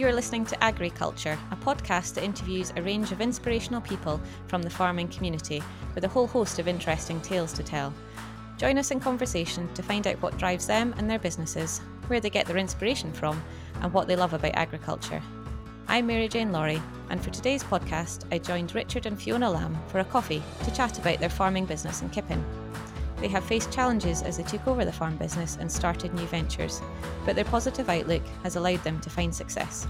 [0.00, 4.62] You are listening to Agriculture, a podcast that interviews a range of inspirational people from
[4.62, 5.62] the farming community
[5.94, 7.92] with a whole host of interesting tales to tell.
[8.56, 12.30] Join us in conversation to find out what drives them and their businesses, where they
[12.30, 13.44] get their inspiration from,
[13.82, 15.20] and what they love about agriculture.
[15.86, 16.80] I'm Mary Jane Lawrie,
[17.10, 20.98] and for today's podcast, I joined Richard and Fiona Lamb for a coffee to chat
[20.98, 22.42] about their farming business in Kippen.
[23.20, 26.80] They have faced challenges as they took over the farm business and started new ventures,
[27.26, 29.86] but their positive outlook has allowed them to find success.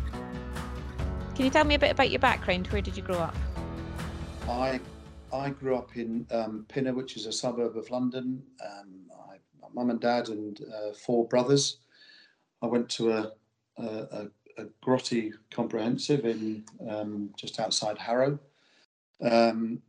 [1.37, 2.67] Can you tell me a bit about your background?
[2.67, 3.37] Where did you grow up?
[4.49, 4.81] I
[5.33, 8.43] I grew up in um, Pinner, which is a suburb of London.
[8.65, 8.89] Um,
[9.31, 11.77] I, my mum and dad and uh, four brothers.
[12.63, 13.33] I went to a,
[13.79, 18.39] a, a, a Grotty Comprehensive in um, just outside Harrow,
[19.23, 19.81] um,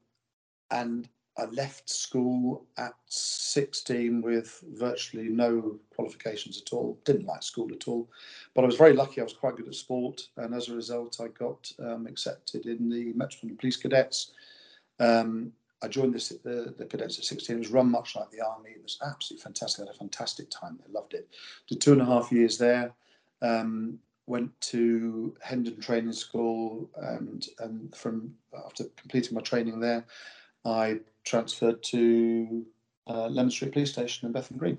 [0.70, 1.10] and
[1.42, 7.00] I left school at 16 with virtually no qualifications at all.
[7.04, 8.08] Didn't like school at all,
[8.54, 9.22] but I was very lucky.
[9.22, 12.90] I was quite good at sport, and as a result, I got um, accepted in
[12.90, 14.34] the Metropolitan Police Cadets.
[15.00, 15.52] Um,
[15.82, 17.56] I joined this, the, the cadets at 16.
[17.56, 18.70] It was run much like the army.
[18.76, 19.82] It was absolutely fantastic.
[19.82, 20.78] I had a fantastic time.
[20.88, 21.28] I loved it.
[21.68, 22.94] Did two and a half years there.
[23.42, 30.06] Um, went to Hendon Training School, and and from after completing my training there,
[30.64, 32.66] I transferred to
[33.08, 34.78] uh, Leman Street Police Station in Bethnal Green.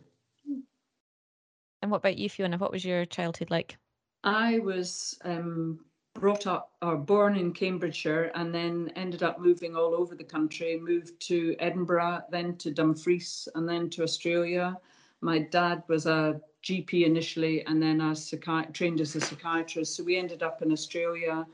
[1.82, 2.58] And what about you, Fiona?
[2.58, 3.76] What was your childhood like?
[4.24, 5.80] I was um,
[6.14, 10.78] brought up or born in Cambridgeshire and then ended up moving all over the country.
[10.78, 14.76] Moved to Edinburgh, then to Dumfries, and then to Australia.
[15.20, 19.96] My dad was a GP initially, and then a psychi- trained as a psychiatrist.
[19.96, 21.44] So we ended up in Australia,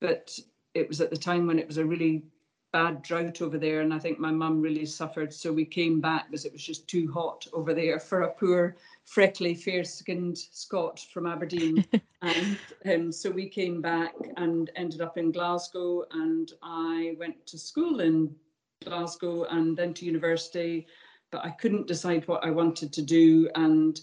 [0.00, 0.38] but
[0.74, 2.22] it was at the time when it was a really
[2.74, 5.32] bad drought over there, and I think my mum really suffered.
[5.32, 8.76] So we came back because it was just too hot over there for a poor,
[9.04, 11.84] freckly, fair-skinned Scot from Aberdeen.
[12.22, 12.58] and
[12.92, 18.00] um, so we came back and ended up in Glasgow, and I went to school
[18.00, 18.34] in
[18.84, 20.88] Glasgow and then to university,
[21.30, 24.00] but I couldn't decide what I wanted to do, and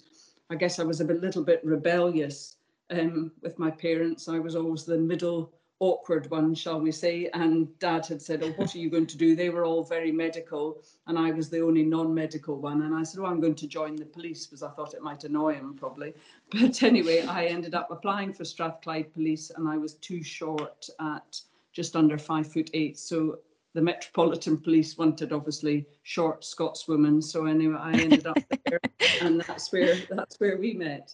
[0.49, 2.55] I guess I was a bit, little bit rebellious
[2.89, 4.29] um, with my parents.
[4.29, 7.29] I was always the middle awkward one, shall we say.
[7.33, 9.35] And dad had said, Oh, what are you going to do?
[9.35, 12.83] They were all very medical, and I was the only non medical one.
[12.83, 15.25] And I said, Oh, I'm going to join the police because I thought it might
[15.25, 16.13] annoy him probably.
[16.51, 21.41] But anyway, I ended up applying for Strathclyde Police, and I was too short at
[21.73, 22.99] just under five foot eight.
[22.99, 23.39] So
[23.73, 27.23] the Metropolitan Police wanted obviously short Scotswomen.
[27.23, 28.79] So anyway, I ended up there,
[29.21, 31.13] and that's where that's where we met.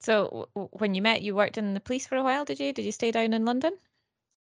[0.00, 2.72] So w- when you met, you worked in the police for a while, did you?
[2.72, 3.76] Did you stay down in London?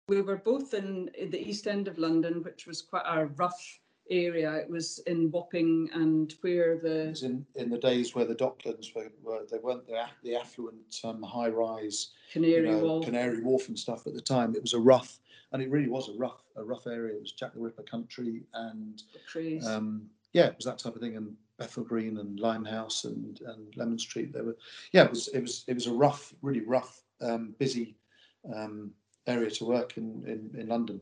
[0.08, 3.80] We were both in, in the east end of London, which was quite a rough
[4.12, 4.54] area.
[4.54, 8.36] It was in Wapping and where It the was in, in the days where the
[8.36, 13.06] Docklands were, were they weren't the, the affluent um, high rise Canary you know, Wharf.
[13.06, 14.56] Canary Wharf and stuff at the time.
[14.56, 15.20] It was a rough,
[15.52, 17.16] and it really was a rough a rough area.
[17.16, 19.02] It was Jack the Ripper country, and
[19.66, 21.16] um, yeah, it was that type of thing.
[21.16, 24.34] And Bethnal Green and Limehouse and, and Leman Street.
[24.34, 24.58] They were
[24.92, 27.96] yeah, it was it was it was a rough, really rough, um, busy
[28.54, 28.92] um,
[29.28, 31.02] area to work in, in in London.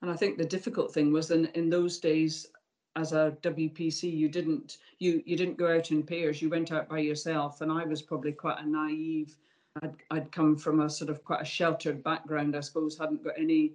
[0.00, 2.48] And I think the difficult thing was in, in those days,
[2.96, 6.42] as a WPC, you didn't you you didn't go out in pairs.
[6.42, 9.36] You went out by yourself, and I was probably quite a naive.
[9.82, 13.38] I'd, I'd come from a sort of quite a sheltered background, I suppose, hadn't got
[13.38, 13.72] any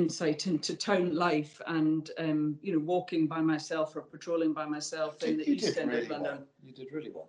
[0.00, 5.22] insight into town life, and um, you know, walking by myself or patrolling by myself
[5.22, 6.36] in You- the east did end really of London.
[6.36, 6.46] well.
[6.64, 7.28] You did really well.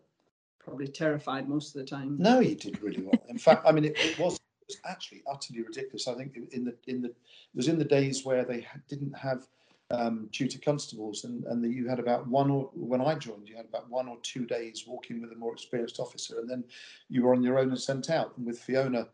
[0.59, 2.17] Probably terrified most of the time.
[2.19, 3.22] No, you did really well.
[3.29, 6.07] In fact, I mean, it, it was it was actually utterly ridiculous.
[6.09, 9.47] I think in the in the it was in the days where they didn't have
[9.89, 13.56] um, duty constables, and and the, you had about one or when I joined, you
[13.56, 16.66] had about one or two days walking with a more experienced officer, and then
[17.07, 18.38] you were on your own and sent out.
[18.38, 19.07] And with Fiona,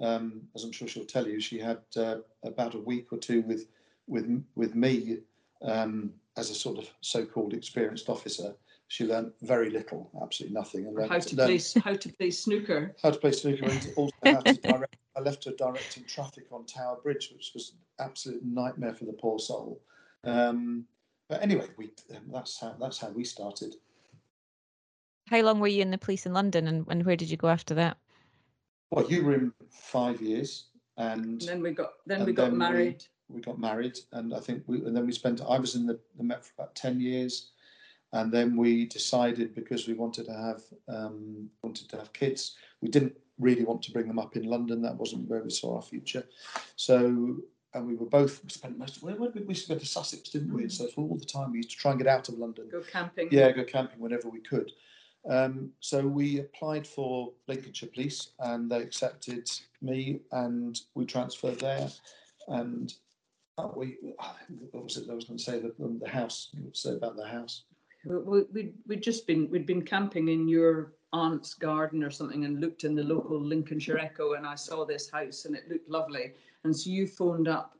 [0.00, 3.42] um, as I'm sure she'll tell you, she had uh, about a week or two
[3.42, 3.66] with
[4.06, 5.18] with with me
[5.62, 8.54] um, as a sort of so-called experienced officer.
[8.88, 12.30] She learned very little, absolutely nothing, and Or how to learnt- play how to play
[12.30, 12.94] snooker.
[13.02, 14.96] how to play snooker and also how to direct.
[15.16, 19.14] I left her directing traffic on Tower Bridge, which was an absolute nightmare for the
[19.14, 19.80] poor soul.
[20.24, 20.84] Um,
[21.28, 21.90] but anyway, we
[22.32, 23.74] that's how that's how we started.
[25.30, 27.48] How long were you in the police in London, and, and where did you go
[27.48, 27.96] after that?
[28.90, 30.66] Well, you were in five years,
[30.96, 33.04] and And then we got then we got then married.
[33.28, 35.40] we got married, and I think we and then we spent.
[35.40, 37.50] I was in the, the Met for about ten years,
[38.12, 42.54] and then we decided because we wanted to have um, wanted to have kids.
[42.80, 44.80] We didn't really want to bring them up in London.
[44.82, 46.24] That wasn't where we saw our future.
[46.76, 47.36] So,
[47.74, 49.02] and we were both we spent most.
[49.02, 50.62] Where, where did we, we used to go to Sussex, didn't we?
[50.62, 52.68] And so for all the time we used to try and get out of London.
[52.70, 53.28] Go camping.
[53.32, 54.70] Yeah, go camping whenever we could.
[55.28, 59.50] Um, so we applied for Lincolnshire Police and they accepted
[59.82, 61.88] me and we transferred there.
[62.48, 62.94] And
[63.58, 63.96] uh, we,
[64.70, 65.58] what was it I was going to say?
[65.58, 67.64] The, the house, say about the house.
[68.04, 72.44] We, we, we'd, we'd just been, we'd been camping in your aunt's garden or something
[72.44, 75.90] and looked in the local Lincolnshire Echo and I saw this house and it looked
[75.90, 76.34] lovely.
[76.62, 77.76] And so you phoned up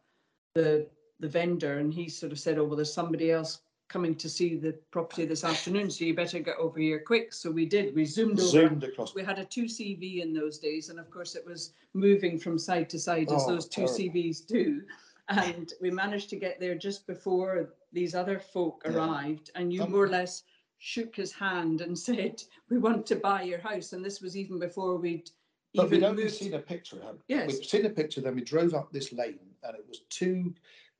[0.54, 0.88] the,
[1.20, 4.56] the vendor and he sort of said, oh, well, there's somebody else coming to see
[4.56, 7.32] the property this afternoon, so you better get over here quick.
[7.32, 8.48] So we did, we zoomed over.
[8.48, 9.14] Zoomed across.
[9.14, 12.58] We had a two CV in those days, and of course it was moving from
[12.58, 13.94] side to side as Oh, those two terrible.
[13.94, 14.82] CVs do.
[15.28, 18.92] And we managed to get there just before these other folk Yeah.
[18.96, 20.42] arrived, and you Um, more or less
[20.78, 24.58] shook his hand and said, "We want to buy your house." And this was even
[24.58, 25.30] before we'd
[25.74, 26.34] But we'd even only moved.
[26.36, 26.96] seen a picture.
[27.00, 27.34] hadn't we?
[27.34, 27.52] Yes.
[27.52, 30.54] We'd seen a picture, then we drove up this lane and it was two,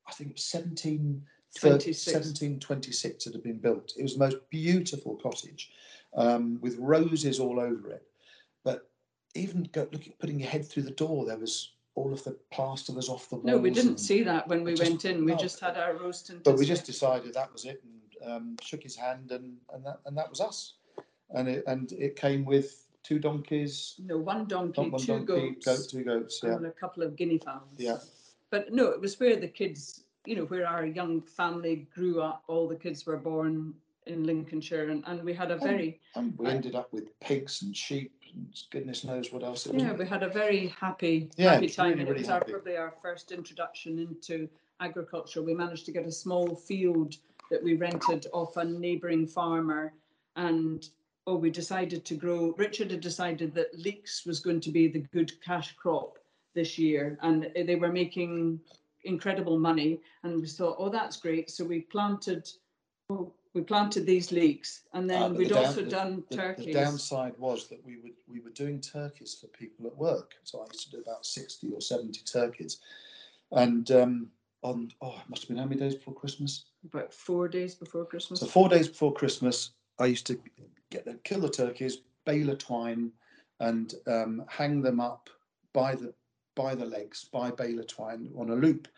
[0.06, 1.24] I think it was 17,
[1.60, 2.06] 26.
[2.06, 3.92] 1726 that had been built.
[3.96, 5.70] It was the most beautiful cottage
[6.14, 8.02] um, with roses all over it.
[8.64, 8.88] But
[9.34, 12.92] even go, looking, putting your head through the door, there was all of the plaster
[12.92, 13.46] was off the walls.
[13.46, 15.24] No, we didn't see that when we just- went in.
[15.24, 15.38] We no.
[15.38, 16.42] just had our roast and.
[16.42, 20.00] But we just decided that was it and um, shook his hand and, and, that,
[20.06, 20.74] and that was us.
[21.30, 25.64] And it, and it came with two donkeys, No, one donkey, one two donkey, goats.
[25.64, 26.54] goat, two goats, yeah.
[26.54, 27.62] and a couple of guinea fowls.
[27.76, 27.98] Yeah.
[28.50, 32.42] But no, it was where the kids, you know, where our young family grew up.
[32.48, 33.74] All the kids were born
[34.06, 37.76] in Lincolnshire, and, and we had a very And we ended up with pigs and
[37.76, 39.66] sheep and goodness knows what else.
[39.66, 42.22] It was yeah, we had a very happy Yeah, happy time, really, and it really
[42.22, 44.48] was our, probably our first introduction into
[44.80, 45.42] agriculture.
[45.42, 47.16] We managed to get a small field
[47.50, 49.92] that we rented off a neighbouring farmer,
[50.36, 50.88] and
[51.26, 52.54] oh, we decided to grow.
[52.58, 56.18] Richard had decided that leeks was going to be the good cash crop
[56.54, 58.60] this year, and they were making
[59.06, 60.00] incredible money.
[60.22, 61.50] And we thought, oh, that's great.
[61.50, 62.48] So we planted,
[63.54, 66.66] we planted these leeks, and then but we'd the down- also the- done the, turkeys.
[66.66, 70.34] the downside was that we would we were doing turkeys for people at work.
[70.44, 72.78] So I used to do about sixty or seventy turkeys,
[73.52, 74.30] and um,
[74.62, 76.64] on oh, it must have been how many days before Christmas?
[76.84, 78.40] about four days before Christmas.
[78.40, 80.38] So four days before Christmas, I used to
[80.90, 83.10] get them, kill the turkeys, bale a twine,
[83.58, 85.28] and um, hang them up
[85.72, 86.12] by the
[86.56, 88.88] by the legs by baler twine on a loop.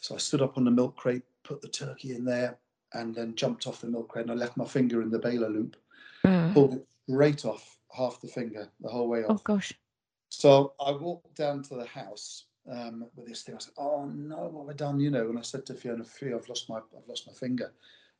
[0.00, 2.58] So I stood up on the milk crate, put the turkey in there,
[2.94, 4.26] and then jumped off the milk crate.
[4.26, 5.76] And I left my finger in the baler loop,
[6.24, 6.52] Mm.
[6.52, 9.40] pulled it right off half the finger the whole way off.
[9.40, 9.72] Oh gosh.
[10.28, 13.54] So I walked down to the house um, with this thing.
[13.56, 16.04] I said, "Oh no, what have I done?" You know, and I said to Fiona,
[16.04, 17.72] "Fiona, I've lost my, I've lost my finger,"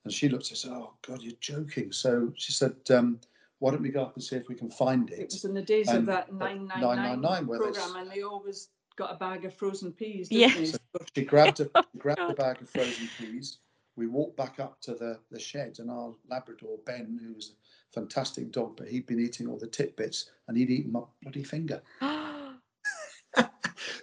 [0.05, 3.21] and she looked and said, "Oh God, you're joking." So she said, um,
[3.61, 5.55] "Why don't we go up and see if we can find It it?" was in
[5.55, 9.17] the days of And that that 999 999 where program, and they always got a
[9.17, 10.53] bag of frozen peas, Yeah.
[10.65, 10.79] So
[11.15, 13.59] she grabbed a grabbed a bag of frozen peas.
[13.97, 17.93] We walked back up to the, the shed, and our Labrador Ben, who was a
[17.93, 21.83] fantastic dog, but he'd been eating all the tidbits, and he'd eaten my bloody finger.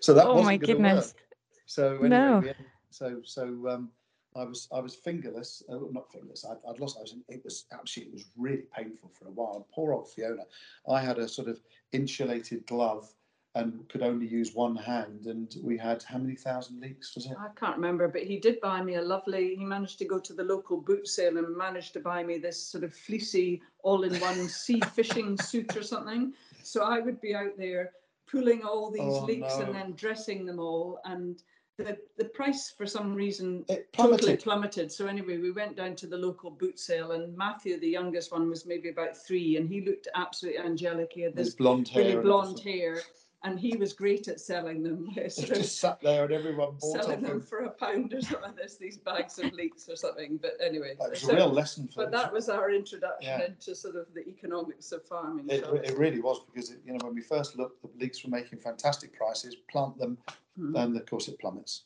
[0.01, 1.13] So that Oh wasn't my goodness.
[1.13, 1.24] work.
[1.65, 2.39] So anyway, No.
[2.39, 2.51] we
[2.89, 3.92] so so um,
[4.38, 6.45] I was I was fingerless, uh, not fingerless.
[6.45, 6.98] I, I'd lost.
[6.98, 7.16] I was.
[7.30, 9.68] It was actually it was really painful for a while.
[9.74, 10.44] Poor old Fiona.
[10.89, 11.60] I had a sort of
[11.92, 13.10] insulated glove
[13.56, 17.36] and could only use one hand, and we had how many thousand leaks was it?
[17.39, 19.56] I can't remember, but he did buy me a lovely.
[19.56, 22.61] He managed to go to the local boot sale and managed to buy me this
[22.61, 26.33] sort of fleecy, all-in-one sea fishing suit or something.
[26.61, 27.94] So I would be out there
[28.30, 29.66] pulling all these Oh, leaks no.
[29.66, 31.42] and then dressing them all, and
[31.78, 34.44] the the price for some reason It totally plummeted.
[34.44, 34.92] plummeted.
[34.92, 38.50] So anyway, we went down to the local boot sale, and Matthew, the youngest one,
[38.50, 41.12] was maybe about three, and he looked absolutely angelic.
[41.14, 42.02] He had this blonde hair.
[42.04, 42.80] really and blonde everything.
[42.81, 42.98] hair,
[43.44, 45.06] and he was great at selling them.
[45.14, 48.54] He just sat there and everyone bought selling them for a pound or something.
[48.57, 50.38] There's these bags of leeks or something.
[50.42, 53.46] But anyway, It was so- a real lesson for but that was our introduction Yeah.
[53.46, 55.46] into sort of the economics of farming.
[55.50, 58.24] It, so- it really was because it, you know when we first looked, the leeks
[58.24, 59.56] were making fantastic prices.
[59.72, 60.18] Plant them,
[60.57, 60.76] Hmm.
[60.76, 61.83] and of course it plummets.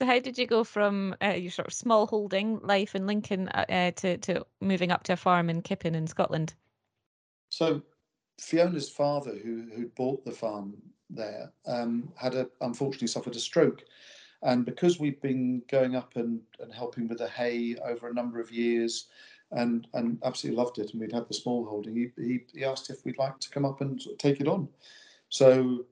[0.00, 3.48] So how did you go from uh, your sort of small holding life in Lincoln
[3.48, 6.54] uh, uh, to to moving up to a farm in Kippen in Scotland?
[7.48, 7.82] So
[8.40, 10.76] Fiona's father, who who bought the farm
[11.10, 13.82] there, um, had a unfortunately suffered a stroke,
[14.42, 18.40] and because we've been going up and, and helping with the hay over a number
[18.40, 19.08] of years,
[19.50, 21.96] and and absolutely loved it, and we'd had the small holding.
[21.96, 24.68] He he, he asked if we'd like to come up and take it on,
[25.28, 25.84] so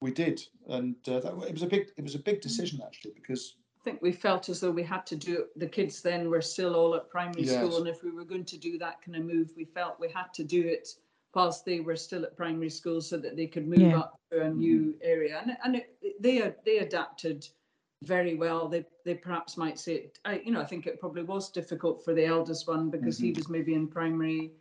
[0.00, 3.12] we did, and uh, that, it was a big it was a big decision actually
[3.14, 5.58] because I think we felt as though we had to do it.
[5.58, 7.56] The kids then were still all at primary Yes.
[7.56, 10.10] school, and if we were going to do that kind of move, we felt we
[10.10, 10.88] had to do it
[11.34, 13.98] whilst they were still at primary school, so that they could move Yeah.
[13.98, 15.40] up to a new area.
[15.40, 17.48] And and it, they they adapted
[18.04, 18.68] very well.
[18.68, 22.04] They they perhaps might say, it, I, you know, I think it probably was difficult
[22.04, 24.52] for the eldest one because he was maybe in primary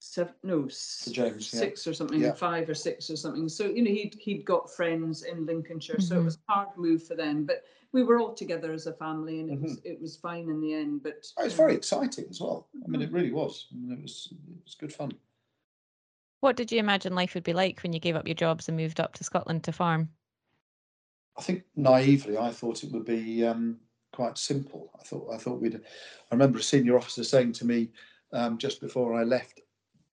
[0.00, 1.60] seven, no, For James, yeah.
[1.60, 2.32] six or something, Yeah.
[2.32, 3.48] five or six or something.
[3.48, 6.24] So you know, he'd he'd got friends in Lincolnshire, so it Mhm.
[6.24, 7.44] was a hard move for them.
[7.44, 9.88] But we were all together as a family, and it was Mm-hmm.
[9.88, 11.02] it was fine in the end.
[11.02, 12.68] But Oh, it's um, very exciting as well.
[12.84, 13.66] I mean, it really was.
[13.72, 15.12] I mean, it was it was good fun.
[16.40, 18.76] What did you imagine life would be like when you gave up your jobs and
[18.76, 20.08] moved up to Scotland to farm?
[21.36, 23.78] I think naively, I thought it would be um,
[24.12, 24.90] quite simple.
[24.98, 25.74] I thought I thought we'd.
[25.76, 27.90] I remember a senior officer saying to me
[28.32, 29.60] um, just before I left,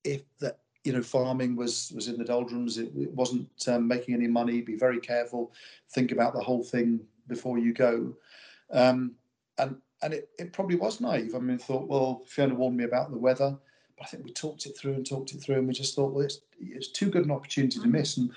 [0.07, 4.15] if that you know farming was was in the doldrums, it, it wasn't um, making
[4.15, 4.61] any money.
[4.61, 5.51] Be very careful.
[5.91, 8.15] Think about the whole thing before you go.
[8.71, 9.15] Um,
[9.57, 11.35] and and it, it probably was naive.
[11.35, 13.57] I mean, thought, well, Fiona warned me about the weather,
[13.97, 16.13] but I think we talked it through and talked it through, and we just thought,
[16.13, 17.91] well, it's it's too good an opportunity to Mhm.
[17.91, 18.17] miss.
[18.17, 18.31] And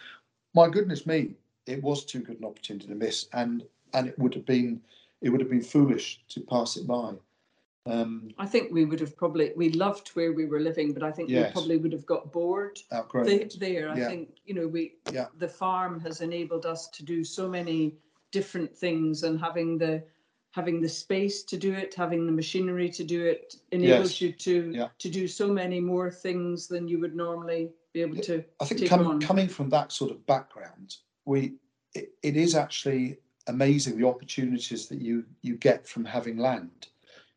[0.55, 1.35] my goodness me,
[1.67, 4.81] it was too good an opportunity to miss, and and it would have been
[5.21, 7.15] it would have been foolish to pass it by.
[7.87, 11.10] Um, I think we would have probably we loved where we were living, but I
[11.10, 13.56] think we probably would have got bored the- it.
[13.58, 13.88] there.
[13.88, 14.08] I Yeah.
[14.08, 15.28] think you know we Yeah.
[15.38, 17.94] the farm has enabled us to do so many
[18.32, 20.02] different things, and having the
[20.52, 24.20] having the space to do it, having the machinery to do it, enables Yes.
[24.20, 24.88] you to Yeah.
[24.99, 28.44] to do so many more things than you would normally be able to.
[28.60, 31.54] I think com- coming from that sort of background, we
[31.94, 36.88] it, it is actually amazing the opportunities that you you get from having land.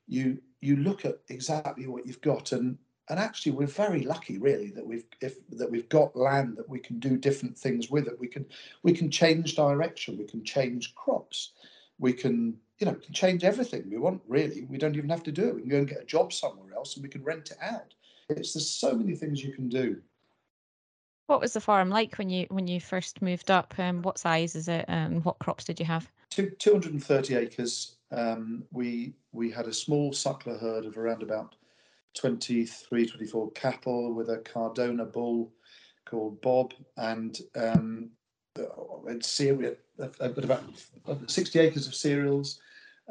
[0.07, 2.77] You you look at exactly what you've got, and
[3.10, 6.79] and actually we're very lucky, really, that we've if that we've got land that we
[6.79, 8.19] can do different things with it.
[8.19, 8.45] We can
[8.81, 11.51] we can change direction, we can change crops,
[12.00, 14.22] we can you know can change everything we want.
[14.27, 15.55] Really, we don't even have to do it.
[15.55, 17.93] We can go and get a job somewhere else, and we can rent it out.
[18.29, 20.01] It's there's so many things you can do.
[21.27, 23.74] What was the farm like when you when you first moved up?
[23.77, 26.10] Um, what size is it, and what crops did you have?
[26.29, 27.95] Two, 230 acres.
[28.13, 31.55] Um, we we had a small suckler herd of around about
[32.15, 35.51] 23, 24 cattle with a Cardona bull
[36.05, 38.10] called Bob, and um,
[39.08, 39.75] and cereal.
[40.00, 40.63] I've got about
[41.27, 42.60] 60 acres of cereals.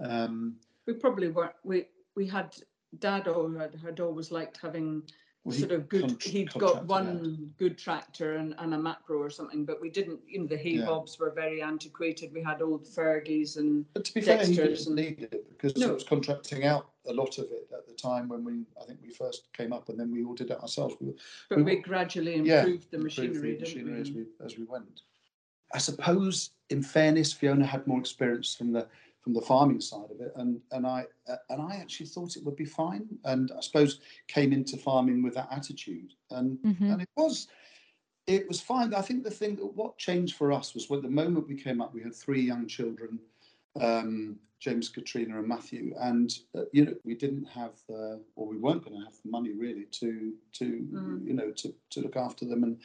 [0.03, 0.57] Um,
[0.87, 1.55] We probably weren't.
[1.65, 2.55] We we had
[2.99, 5.03] dad al- had, had always liked having
[5.45, 6.05] well, sort of good.
[6.05, 10.21] contr- he'd got one good tractor and, and a macro or something, but we didn't.
[10.27, 10.87] You know, the hay Yeah.
[10.87, 12.33] bobs were very antiquated.
[12.33, 15.49] We had old Fergies and But to be fair, he Dextas didn't and- need it
[15.51, 15.91] because No.
[15.91, 19.01] it was contracting out a lot of it at the time when we, I think
[19.03, 20.95] we first came up, and then we all did it ourselves.
[21.01, 21.13] We,
[21.49, 24.23] but We we, gradually yeah, improved the improved machinery, the didn't machinery as we?
[24.23, 25.03] we as we went.
[25.75, 28.87] I suppose, in fairness, Fiona had more experience from the
[29.23, 32.45] from the farming side of it, and and I uh, and I actually thought it
[32.45, 36.93] would be fine, and I suppose came into farming with that attitude, and Mhm.
[36.93, 37.49] and it was
[38.27, 38.95] it was fine.
[38.95, 41.81] I think the thing that what changed for us was when the moment we came
[41.81, 43.19] up, we had three young children,
[43.81, 48.57] um, James, Katrina, and Matthew, and uh, you know we didn't have the, or we
[48.59, 51.27] weren't going to have the money really to to Mm.
[51.27, 52.81] you know to to look after them, and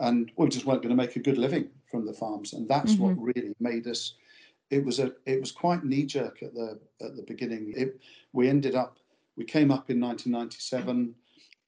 [0.00, 2.96] and we just weren't going to make a good living from the farms, and that's
[2.98, 4.14] what really made us.
[4.70, 7.72] It was a it was quite knee jerk at the at the beginning.
[7.76, 8.00] It,
[8.32, 8.98] we ended up
[9.36, 11.14] we came up in 1997.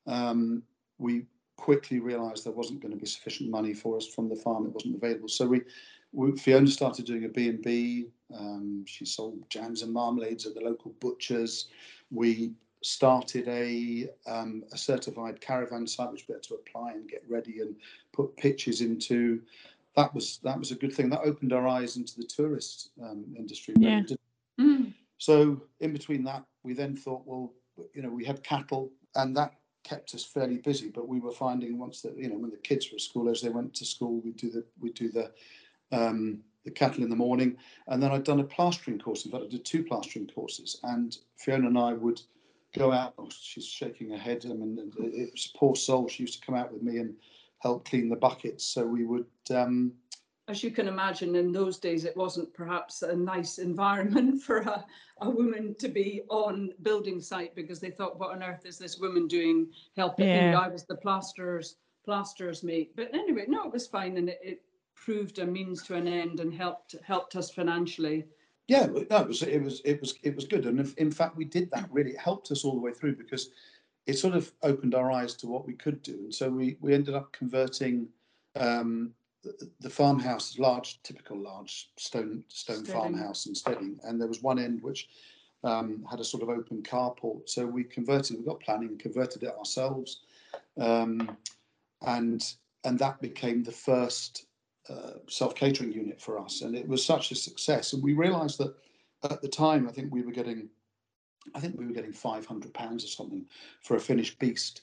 [0.06, 0.62] Um,
[0.98, 1.24] we
[1.56, 4.66] quickly realised there wasn't going to be sufficient money for us from the farm.
[4.66, 5.28] It wasn't available.
[5.28, 5.60] So we,
[6.12, 8.06] we Fiona started doing a B&B.
[8.36, 11.68] Um, she sold jams and marmalades at the local butchers.
[12.10, 17.22] We started a, um, a certified caravan site, which we had to apply and get
[17.28, 17.76] ready and
[18.12, 19.42] put pitches into.
[19.96, 21.10] That was that was a good thing.
[21.10, 23.74] That opened our eyes into the tourist um, industry.
[23.78, 24.16] really, Yeah.
[24.60, 24.94] Mm.
[25.18, 27.52] so in between that, we then thought, well,
[27.94, 30.90] you know, we had cattle, and that kept us fairly busy.
[30.90, 33.40] But we were finding once that you know when the kids were at school, as
[33.40, 35.32] they went to school, we do the we do the
[35.92, 37.56] um, the cattle in the morning,
[37.88, 39.24] and then I'd done a plastering course.
[39.24, 42.20] In fact, I did two plastering courses, and Fiona and I would
[42.76, 43.14] go out.
[43.18, 44.44] Oh, she's shaking her head.
[44.44, 46.08] I mean, it it was poor soul.
[46.08, 47.16] She used to come out with me and
[47.60, 48.64] help clean the buckets.
[48.64, 49.26] So we would.
[49.54, 49.92] Um,
[50.48, 54.84] As you can imagine, in those days, it wasn't perhaps a nice environment for a,
[55.20, 58.98] a woman to be on building site because they thought, what on earth is this
[58.98, 60.28] woman doing helping?
[60.28, 60.58] Yeah.
[60.58, 62.92] I was the plasterers, plasterers mate.
[62.96, 64.62] But anyway, no, it was fine and it, it
[64.94, 68.26] proved a means to an end and helped helped us financially.
[68.68, 71.36] Yeah, no, it was it was it was it was good, and if, in fact
[71.36, 72.10] we did that really.
[72.10, 73.50] It helped us all the way through because
[74.06, 76.94] it sort of opened our eyes to what we could do, and so we we
[76.94, 78.08] ended up converting
[78.56, 82.92] um, the, the farmhouse, large, typical large stone stone Steading.
[82.92, 85.08] farmhouse in Steading, and there was one end which
[85.64, 87.48] um, had a sort of open carport.
[87.48, 90.20] So we converted, we got planning, converted it ourselves,
[90.78, 91.36] um,
[92.06, 92.44] and
[92.84, 94.46] and that became the first
[94.88, 97.92] uh, self catering unit for us, and it was such a success.
[97.92, 98.74] And we realised that
[99.22, 100.68] at the time, I think we were getting,
[101.54, 103.46] I think we were getting five hundred pounds or something
[103.82, 104.82] for a finished beast,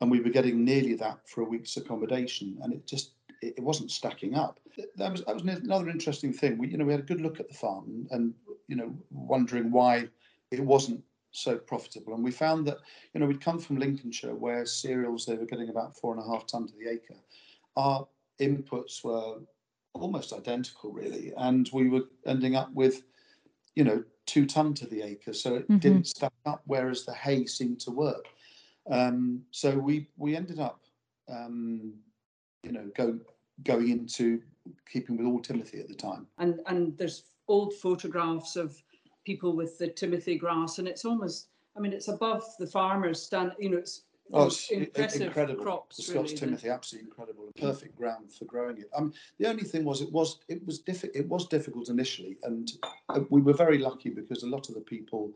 [0.00, 3.62] and we were getting nearly that for a week's accommodation, and it just it, it
[3.62, 4.60] wasn't stacking up.
[4.96, 6.58] That was that was another interesting thing.
[6.58, 8.34] We you know we had a good look at the farm and, and
[8.68, 10.08] you know wondering why
[10.50, 11.02] it wasn't
[11.34, 12.14] so profitable.
[12.14, 12.78] And we found that,
[13.12, 16.26] you know, we'd come from Lincolnshire where cereals they were getting about four and a
[16.26, 17.20] half ton to the acre.
[17.76, 18.06] Our
[18.40, 19.40] inputs were
[19.94, 23.02] almost identical, really, and we were ending up with,
[23.76, 25.32] you know, two ton to the acre.
[25.32, 25.80] So it Mhm.
[25.80, 28.26] didn't stack up, whereas the hay seemed to work.
[28.86, 30.84] Um, so we we ended up,
[31.28, 32.02] um,
[32.62, 33.18] you know, go
[33.62, 34.42] going into
[34.90, 36.26] keeping with all Timothy at the time.
[36.38, 38.82] and and there's old photographs of
[39.24, 43.52] people with the timothy grass and it's almost i mean it's above the farmers stand
[43.58, 44.02] you know it's
[44.32, 45.62] Oh, it's i- i- impressive incredible.
[45.62, 47.48] crops the Scots really, the- Timothy, absolutely incredible.
[47.48, 48.88] A perfect ground for growing it.
[48.94, 52.72] Um, the only thing was, it was it was diffi- It was difficult initially, and
[53.10, 55.34] uh, we were very lucky because a lot of the people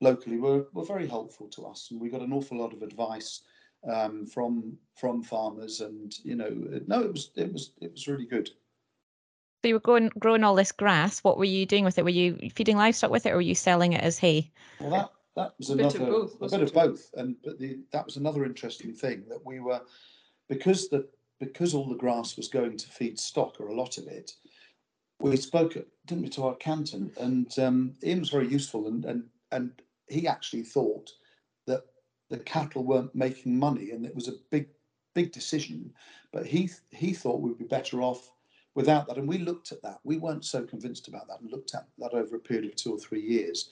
[0.00, 3.42] locally were were very helpful to us, and we got an awful lot of advice
[3.84, 5.80] um, from from farmers.
[5.80, 6.50] And you know,
[6.86, 8.48] no, it was it was it was really good.
[9.62, 11.22] So you were growing growing all this grass.
[11.24, 12.04] What were you doing with it?
[12.04, 14.50] Were you feeding livestock with it, or were you selling it as hay?
[14.78, 17.58] Well, that that was A bit of another both, a bit of both, and but
[17.58, 19.80] the that was another interesting thing that we were
[20.48, 21.08] because the
[21.38, 24.32] because all the grass was going to feed stock or a lot of it.
[25.20, 25.74] We spoke,
[26.06, 29.70] didn't we, to our accountant, and um, Ian was very useful, and and and
[30.08, 31.10] he actually thought
[31.66, 31.84] that
[32.28, 34.68] the cattle weren't making money, and it was a big
[35.14, 35.92] big decision.
[36.32, 38.30] But he he thought we'd be better off
[38.74, 40.00] without that, and we looked at that.
[40.04, 42.94] We weren't so convinced about that, and looked at that over a period of two
[42.94, 43.70] or three years.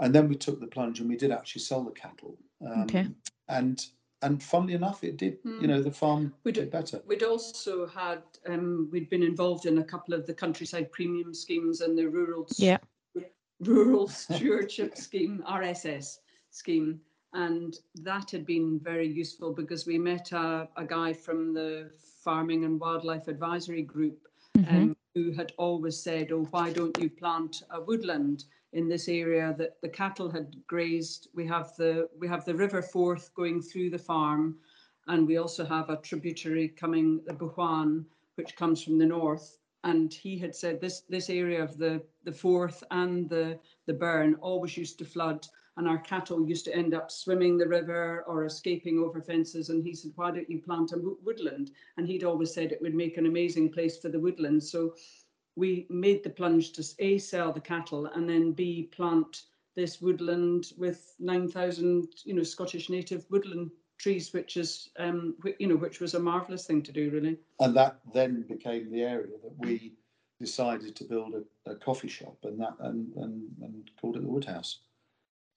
[0.00, 2.36] And then we took the plunge and we did actually sell the cattle.
[2.66, 3.06] Um, Okay.
[3.48, 3.84] And
[4.22, 5.38] and funnily enough, it did.
[5.44, 5.60] Hmm.
[5.62, 7.00] You know, the farm We did did- better.
[7.06, 11.80] We'd also had, um, we'd been involved in a couple of the countryside premium schemes
[11.80, 12.76] and the rural Yeah.
[13.60, 16.18] rural stewardship scheme, RSS
[16.50, 17.00] scheme.
[17.32, 21.90] And that had been very useful because we met a, a guy from the
[22.22, 24.18] Farming and Wildlife Advisory Group
[24.58, 24.72] Mhm.
[24.72, 29.54] um, who had always said, oh, why don't you plant a woodland in this area
[29.58, 31.28] that the cattle had grazed?
[31.34, 34.58] We have the, we have the River Forth going through the farm
[35.08, 38.04] and we also have a tributary coming, the Boquhan,
[38.36, 39.58] which comes from the north.
[39.82, 44.34] And he had said this, this area of the, the Forth and the, the Burn
[44.34, 45.46] always used to flood
[45.80, 49.70] and our cattle used to end up swimming the river or escaping over fences.
[49.70, 51.70] And he said, why don't you plant a woodland?
[51.96, 54.62] And he'd always said it would make an amazing place for the woodland.
[54.62, 54.94] So
[55.56, 60.72] we made the plunge to A, sell the cattle and then B, plant this woodland
[60.76, 66.12] with 9,000, you know, Scottish native woodland trees, which is, um, you know, which was
[66.12, 67.38] a marvellous thing to do, really.
[67.58, 69.94] And that then became the area that we
[70.38, 74.28] decided to build a, a coffee shop and that and, and and called it the
[74.28, 74.80] Woodhouse.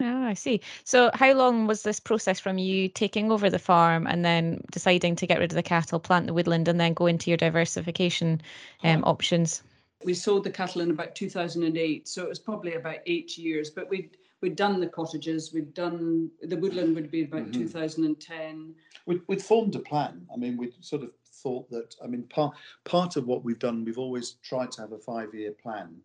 [0.03, 0.59] Oh, I see.
[0.83, 5.15] So how long was this process from you taking over the farm and then deciding
[5.15, 8.41] to get rid of the cattle, plant the woodland, and then go into your diversification
[8.83, 9.63] um, options?
[10.03, 13.69] We sold the cattle in about 2008, so it was probably about eight years.
[13.69, 17.53] But we'd we'd done the cottages, we'd done the woodland would be about Mhm.
[17.53, 18.75] 2010.
[19.05, 20.27] We'd, we'd formed a plan.
[20.33, 21.95] I mean, we'd sort of thought that.
[22.03, 25.33] I mean, part part of what we've done, we've always tried to have a five
[25.33, 25.95] year plan,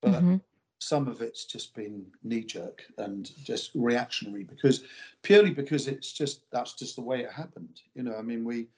[0.00, 0.40] but Mhm.
[0.82, 4.84] Some of it's just been knee jerk and just reactionary because
[5.22, 7.80] purely because it's just that's just the way it happened.
[7.94, 8.68] You know, I mean, we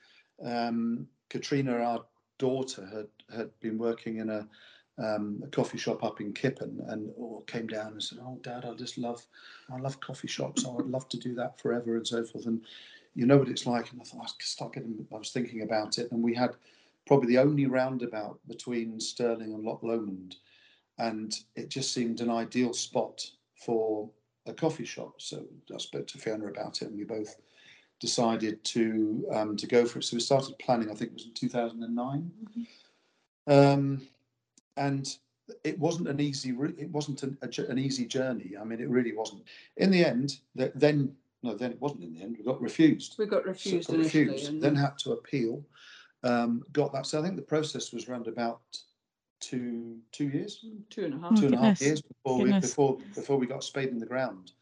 [0.44, 2.04] um, Katrina, our
[2.38, 4.46] daughter, had had been working in a
[4.96, 8.64] um, a coffee shop up in Kippen and or came down and said, "Oh, Dad,
[8.64, 9.24] I just love,
[9.72, 10.64] I love coffee shops.
[10.64, 12.60] I would love to do that forever and so forth." And
[13.14, 13.90] you know what it's like.
[13.90, 15.06] And I thought I start getting.
[15.12, 16.54] I was thinking about it, and we had
[17.06, 20.36] probably the only roundabout between Stirling and Loch Lomond,
[20.98, 23.24] and it just seemed an ideal spot
[23.64, 24.08] for
[24.46, 25.14] a coffee shop.
[25.18, 27.36] So I spoke to Fiona about it, and we both
[28.00, 30.04] decided to um, to go for it.
[30.04, 30.90] So we started planning.
[30.90, 32.30] I think it was in two thousand and nine.
[33.46, 34.02] Um,
[34.76, 35.16] and
[35.62, 36.50] it wasn't an easy.
[36.78, 38.52] It wasn't an, a, an easy journey.
[38.60, 39.42] I mean, it really wasn't.
[39.76, 42.36] In the end, th- then no, then it wasn't in the end.
[42.38, 43.16] We got refused.
[43.18, 45.62] We got So refused got refused, then had to appeal.
[46.22, 47.06] Um, got that.
[47.06, 48.62] So I think the process was around about
[49.48, 51.32] two two years, two and a half.
[51.32, 53.88] Oh, two and a half goodness, years before we before before we got a spade
[53.90, 54.52] in the ground.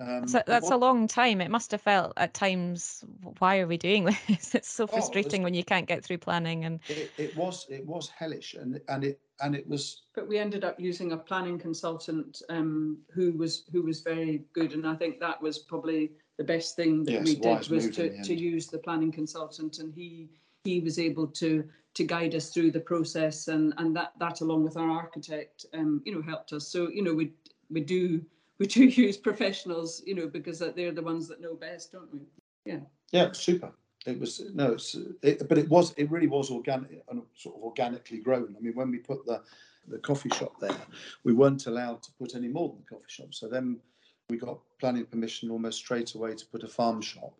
[0.00, 1.40] Um, So it that's a long time.
[1.40, 3.04] It must have felt at times,
[3.38, 4.54] why are we doing this?
[4.54, 7.66] It's so Oh, it's- frustrating when you can't get through planning and It, it was
[7.68, 11.16] it was hellish, and and it and it was But we ended up using a
[11.16, 16.12] planning consultant um, who was who was very good, and I think that was probably
[16.38, 18.40] the best thing that Yes, we did was to, to end.
[18.40, 20.30] use the planning consultant, and he
[20.64, 24.64] he was able to to guide us through the process, and and that that along
[24.64, 26.68] with our architect, um, you know, helped us.
[26.68, 27.32] So you know, we
[27.70, 28.24] we do
[28.58, 32.20] we do use professionals, you know, because they're the ones that know best, don't we?
[32.64, 32.80] Yeah.
[33.10, 33.72] Yeah, super.
[34.06, 37.62] It was no, it's it, but it was it really was organic and sort of
[37.62, 38.54] organically grown.
[38.56, 39.42] I mean, when we put the
[39.88, 40.76] the coffee shop there,
[41.24, 43.34] we weren't allowed to put any more than the coffee shop.
[43.34, 43.78] So then
[44.28, 47.34] we got planning permission almost straight away to put a farm shop.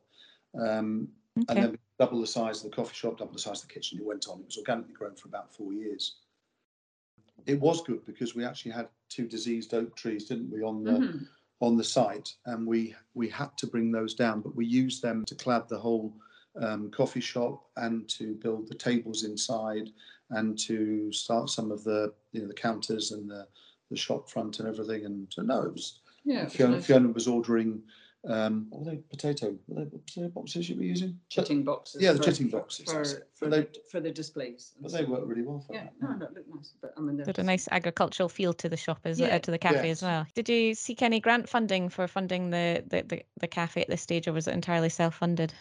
[0.61, 1.46] Um, okay.
[1.48, 3.98] And then double the size of the coffee shop, double the size of the kitchen.
[3.98, 4.40] It went on.
[4.40, 6.16] It was organically grown for about four years.
[7.46, 10.92] It was good because we actually had two diseased oak trees, didn't we, on the
[10.92, 11.24] mm-hmm.
[11.60, 15.24] on the site, and we we had to bring those down, but we used them
[15.24, 16.14] to clad the whole
[16.60, 19.90] um, coffee shop and to build the tables inside
[20.30, 23.46] and to start some of the you know the counters and the
[23.90, 25.04] the shop front and everything.
[25.04, 26.46] And so no, it was yeah.
[26.46, 26.86] Fiona, nice.
[26.86, 27.82] Fiona was ordering
[28.28, 28.96] um, what were they?
[28.98, 29.56] Potato.
[29.66, 31.18] Were they potato boxes you were using?
[31.30, 32.02] Chitting boxes.
[32.02, 32.90] Yeah, the chitting boxes.
[32.90, 33.04] For,
[33.35, 34.72] for, they, the, for the displays.
[34.80, 35.92] But they work really well for yeah, that.
[36.02, 36.74] No, no, look nice.
[36.83, 39.37] But I mean, did a nice agricultural feel to the shop as yeah.
[39.37, 39.98] uh, to the cafe yes.
[39.98, 40.26] as well.
[40.35, 44.02] Did you seek any grant funding for funding the, the, the, the cafe at this
[44.02, 45.54] stage, or was it entirely self funded?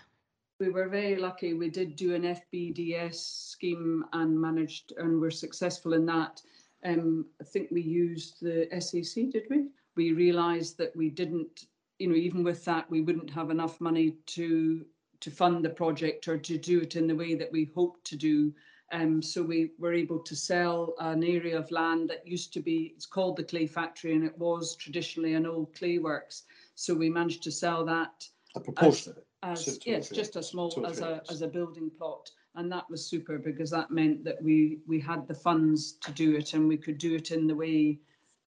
[0.60, 1.54] We were very lucky.
[1.54, 3.16] We did do an FBDS
[3.52, 6.42] scheme and managed, and were successful in that.
[6.84, 9.68] Um, I think we used the SEC, did we?
[9.96, 11.66] We realised that we didn't
[12.00, 14.86] you know, even with that, we wouldn't have enough money to
[15.20, 18.16] to fund the project or to do it in the way that we hoped to
[18.16, 18.54] do.
[18.94, 22.94] Um, so we were able to sell an area of land that used to be,
[22.96, 26.44] it's called the clay factory, and it was traditionally an old clay works.
[26.76, 28.26] So we managed to sell that.
[28.56, 32.72] A proportion as, as yes, just a small as a as a building plot, and
[32.72, 36.54] that was super because that meant that we we had the funds to do it,
[36.54, 38.00] and we could do it in the way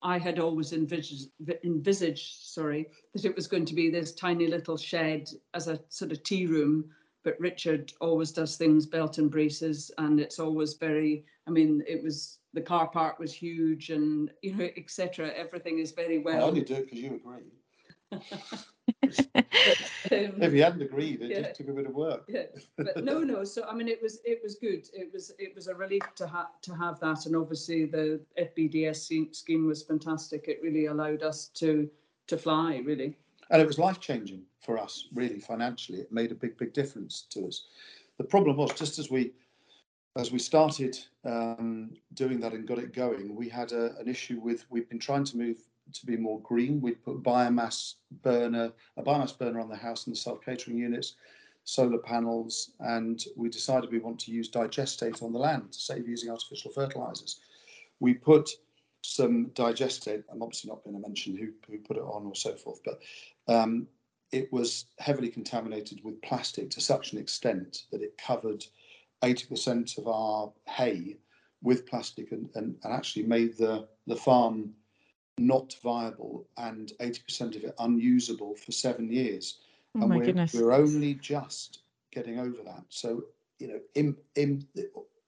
[0.04, 1.30] I had always envisaged,
[1.64, 6.12] envisaged, sorry, that it was going to be this tiny little shed as a sort
[6.12, 6.90] of tea room.
[7.24, 11.24] But Richard always does things belt and braces, and it's always very.
[11.48, 15.30] I mean, it was the car park was huge, and you know, etc.
[15.36, 16.46] Everything is very well.
[16.46, 17.44] I only do it because you agree.
[18.12, 18.22] Um,
[20.12, 22.24] if he hadn't agreed, it yeah, just took a bit of work.
[22.28, 22.44] Yeah,
[22.78, 23.44] but no, no.
[23.44, 24.88] So I mean, it was it was good.
[24.94, 29.36] It was it was a relief to have to have that, and obviously the FBDS
[29.36, 30.46] scheme was fantastic.
[30.48, 31.90] It really allowed us to
[32.28, 33.16] to fly, really.
[33.50, 36.00] And it was life changing for us, really financially.
[36.00, 37.68] It made a big big difference to us.
[38.18, 39.32] The problem was just as we
[40.18, 44.40] as we started um, doing that and got it going, we had a, an issue
[44.40, 45.58] with we've been trying to move
[45.94, 46.82] to be more green.
[46.82, 51.16] We put biomass burner, a biomass burner on the house and the self catering units,
[51.64, 56.08] solar panels, and we decided we want to use digestate on the land to save
[56.08, 57.40] using artificial fertilizers.
[58.00, 58.50] We put
[59.04, 60.24] some digestate.
[60.32, 63.00] I'm obviously not going to mention who, who put it on or so forth, but
[63.48, 63.88] um,
[64.32, 68.66] it was heavily contaminated with plastic to such an extent that it covered
[69.24, 71.18] 80% of our hay
[71.62, 74.72] with plastic and, and, and actually made the, the farm
[75.48, 79.60] not viable and 80% of it unusable for seven years.
[79.96, 80.54] Oh and my we're, goodness.
[80.54, 81.80] we're only just
[82.12, 82.84] getting over that.
[82.90, 83.26] So,
[83.60, 84.66] you know, in, in,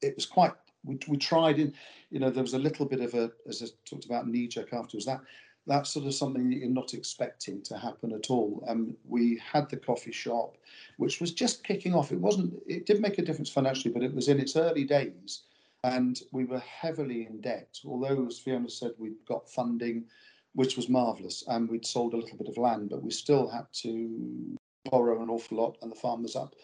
[0.02, 0.52] it was quite,
[0.84, 1.74] we, we tried in,
[2.10, 4.74] you know, there was a little bit of a, as I talked about knee jerk
[4.74, 5.22] afterwards, that
[5.66, 8.64] that's sort of something that you're not expecting to happen at all.
[8.68, 10.58] And um, we had the coffee shop,
[10.98, 12.12] which was just kicking off.
[12.12, 15.44] It wasn't, it did make a difference financially, but it was in its early days
[15.84, 17.80] and we were heavily in debt.
[17.86, 20.06] Although, as Fiona said, we'd got funding,
[20.54, 23.66] which was marvellous, and we'd sold a little bit of land, but we still had
[23.82, 24.58] to
[24.90, 26.56] borrow an awful lot, and the farm was up.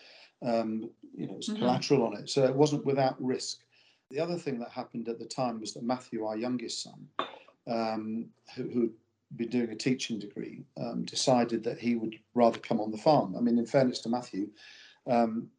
[0.41, 1.59] Um, you know, it was mm-hmm.
[1.59, 3.59] collateral on it, so it wasn't without risk.
[4.11, 7.07] The other thing that happened at the time was that Matthew, our youngest son,
[7.67, 8.93] um, who, who'd
[9.35, 13.35] been doing a teaching degree, um, decided that he would rather come on the farm.
[13.35, 14.49] I mean, in fairness to Matthew,
[15.07, 15.49] um,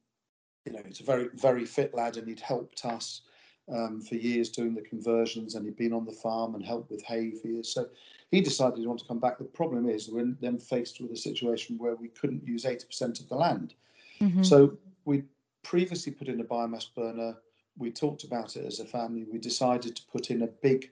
[0.65, 3.23] you know, he's a very, very fit lad, and he'd helped us
[3.73, 7.03] um, for years doing the conversions and he'd been on the farm and helped with
[7.03, 7.73] hay for years.
[7.73, 7.89] So
[8.31, 9.39] he decided he wanted to come back.
[9.39, 13.29] The problem is we're then faced with a situation where we couldn't use 80% of
[13.29, 13.75] the land.
[14.21, 14.43] Mm-hmm.
[14.43, 15.25] So we
[15.63, 17.37] previously put in a biomass burner.
[17.79, 19.25] We talked about it as a family.
[19.31, 20.91] We decided to put in a big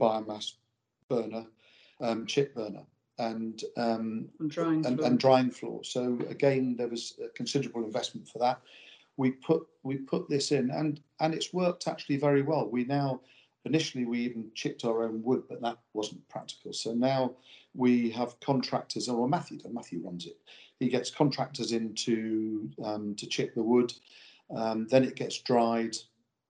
[0.00, 0.52] biomass
[1.08, 1.46] burner,
[2.00, 2.82] um, chip burner.
[3.18, 5.84] And, um, and, drying and, and, drying floor.
[5.84, 8.62] So again, there was a considerable investment for that
[9.20, 12.66] we put we put this in and and it's worked actually very well.
[12.66, 13.20] We now
[13.66, 16.72] initially we even chipped our own wood but that wasn't practical.
[16.72, 17.34] So now
[17.74, 20.38] we have contractors or matthew matthew runs it.
[20.78, 23.92] He gets contractors in to um, to chip the wood.
[24.56, 25.94] Um, then it gets dried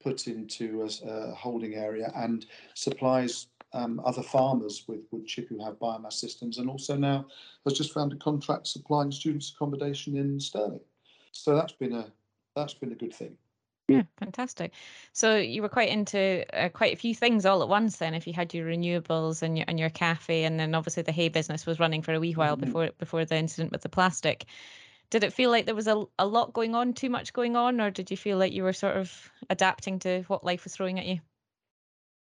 [0.00, 5.62] put into a, a holding area and supplies um, other farmers with wood chip who
[5.64, 6.58] have biomass systems.
[6.58, 7.26] And also now
[7.64, 10.86] has just found a contract supplying students accommodation in stirling.
[11.32, 12.06] So that's been a
[12.54, 13.36] that's been a good thing.
[13.90, 14.72] Yeah, fantastic.
[15.12, 17.96] So you were quite into uh, quite a few things all at once.
[17.96, 21.10] Then, if you had your renewables and your and your cafe, and then obviously the
[21.10, 22.66] hay business was running for a wee while mm-hmm.
[22.66, 24.44] before before the incident with the plastic.
[25.10, 27.80] did it feel like there was a, a lot going on, too much going on,
[27.80, 31.00] or did you feel like you were sort of adapting to what life was throwing
[31.00, 31.18] at you?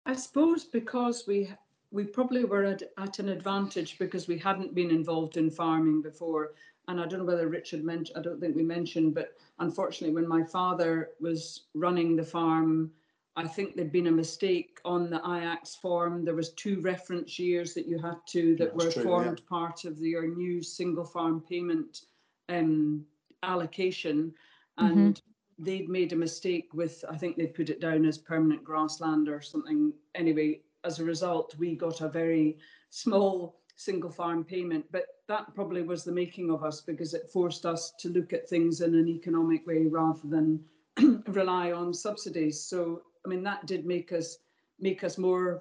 [0.04, 1.48] I suppose because we
[1.90, 6.52] we probably were at, at an advantage because we hadn't been involved in farming before.
[6.88, 10.28] And I don't know whether Richard mentioned, I don't think we mentioned, but unfortunately, when
[10.28, 12.92] my father was running the farm,
[13.36, 16.24] I think there'd been a mistake on the IACS form.
[16.24, 19.84] There was two reference years that you had to that That's were true, formed part
[19.84, 22.02] of the, your new single farm payment
[22.48, 23.04] um,
[23.42, 24.34] allocation,
[24.78, 24.88] Mhm.
[24.90, 25.22] and
[25.58, 27.04] they'd made a mistake with.
[27.08, 29.92] I think they put it down as permanent grassland or something.
[30.14, 32.58] Anyway, as a result, we got a very
[32.90, 37.66] small single farm payment, but that probably was the making of us because it forced
[37.66, 40.64] us to look at things in an economic way rather than
[41.28, 42.60] rely on subsidies.
[42.60, 44.38] So, I mean, that did make us
[44.80, 45.60] make us more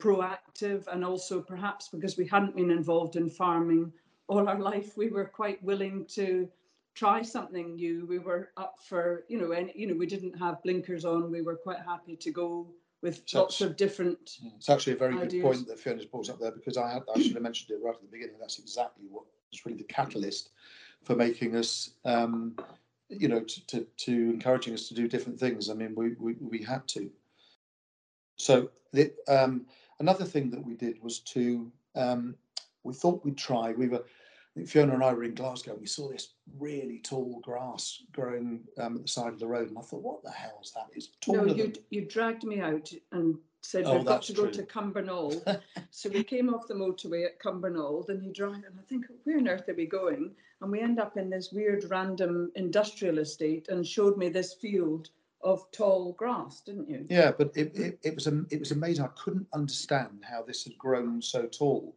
[0.00, 3.92] proactive, and also perhaps because we hadn't been involved in farming
[4.28, 6.48] all our life, we were quite willing to
[6.94, 8.06] try something new.
[8.06, 11.30] We were up for, you know, and you know, we didn't have blinkers on.
[11.30, 12.68] We were quite happy to go
[13.04, 14.38] with So lots of different.
[14.56, 17.20] It's actually a very good point that Fiona's brought up there because I, had, I
[17.20, 18.36] should have mentioned it right at the beginning.
[18.40, 20.50] That's exactly what was really the catalyst
[21.02, 22.56] for making us, um,
[23.10, 25.68] you know, to, to, to encouraging us to do different things.
[25.68, 27.10] I mean, we, we, we had to.
[28.36, 29.66] So the, um,
[30.00, 32.34] another thing that we did was to, um,
[32.84, 34.04] we thought we'd try, we were,
[34.66, 38.96] Fiona and I were in Glasgow and we saw this really tall grass growing um,
[38.96, 39.68] at the side of the road.
[39.68, 40.86] And I thought, what the hell is that?
[40.94, 44.26] It's No, taller you than you dragged me out and said Oh, we've got that's
[44.28, 44.52] to go true.
[44.52, 45.60] to Cumbernauld.
[45.90, 49.38] so we came off the motorway at Cumbernauld and you drive and I think where
[49.38, 50.30] on earth are we going?
[50.60, 55.10] And we end up in this weird random industrial estate and showed me this field
[55.42, 57.06] of tall grass, didn't you?
[57.10, 59.04] Yeah, but it, it, it was it was amazing.
[59.04, 61.94] I couldn't understand how this had grown so tall,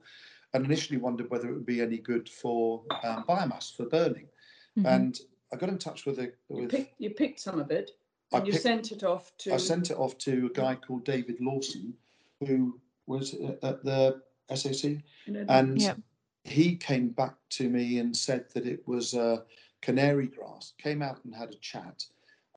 [0.57, 4.27] and initially wondered whether it would be any good for um, biomass for burning.
[4.77, 4.85] Mhm.
[4.95, 5.19] And
[5.53, 7.91] I got in touch with a You picked you picked some of it
[8.33, 11.05] I you picked- sent it off to I sent it off to a guy called
[11.05, 11.93] David Lawson,
[12.45, 14.21] who was at- at the
[14.53, 15.97] SAC, and Yep.
[16.43, 19.43] he came back to me and said that it was uh,
[19.81, 20.73] canary grass.
[20.77, 22.05] Came out and had a chat,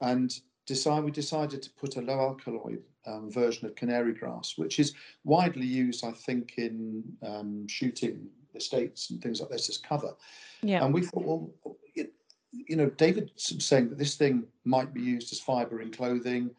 [0.00, 4.78] and decide we decided to put a low alkaloid um, version of canary grass, which
[4.78, 10.14] is widely used, I think, in um, shooting estates and things like this as cover.
[10.62, 10.84] Yeah.
[10.84, 11.50] And we thought, well,
[11.94, 12.12] it,
[12.52, 16.50] you know, David was saying that this thing might be used as fibre in clothing.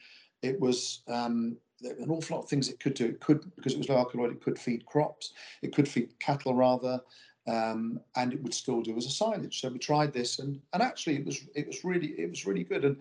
[0.42, 3.06] It was um, there an awful lot of things it could do.
[3.06, 6.56] It could, because it was low alkaloid, it could feed crops, it could feed cattle
[6.56, 7.02] rather,
[7.48, 9.62] um, and it would still do as a silage.
[9.62, 12.64] So we tried this, and and actually it was it was really it was really
[12.64, 12.86] good.
[12.86, 12.98] And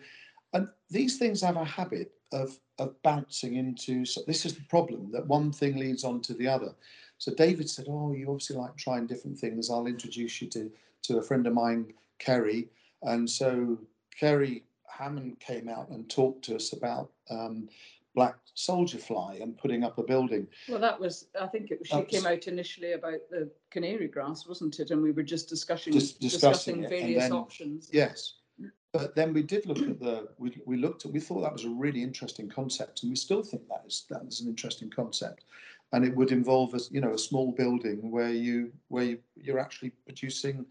[0.53, 4.05] and these things have a habit of of bouncing into.
[4.05, 6.75] So this is the problem that one thing leads on to the other.
[7.19, 9.71] So David said, "Oh, you obviously like trying different things.
[9.71, 10.71] I'll introduce you to
[11.03, 12.69] to a friend of mine, Kerry."
[13.03, 13.79] And so
[14.19, 17.69] Kerry Hammond came out and talked to us about um,
[18.15, 20.47] black soldier fly and putting up a building.
[20.69, 24.09] Well, that was, I think it was, she That came out initially about the canary
[24.09, 24.91] grass, wasn't it?
[24.91, 27.89] And we were just discussing, Dis- discussing discussing various then- options.
[27.93, 28.35] Yes.
[28.93, 31.65] But then we did look at the, we, we looked at, we thought that was
[31.65, 35.45] a really interesting concept, and we still think that is that is an interesting concept,
[35.93, 39.61] and it would involve a you know a small building where you where you, you're
[39.61, 40.67] actually producing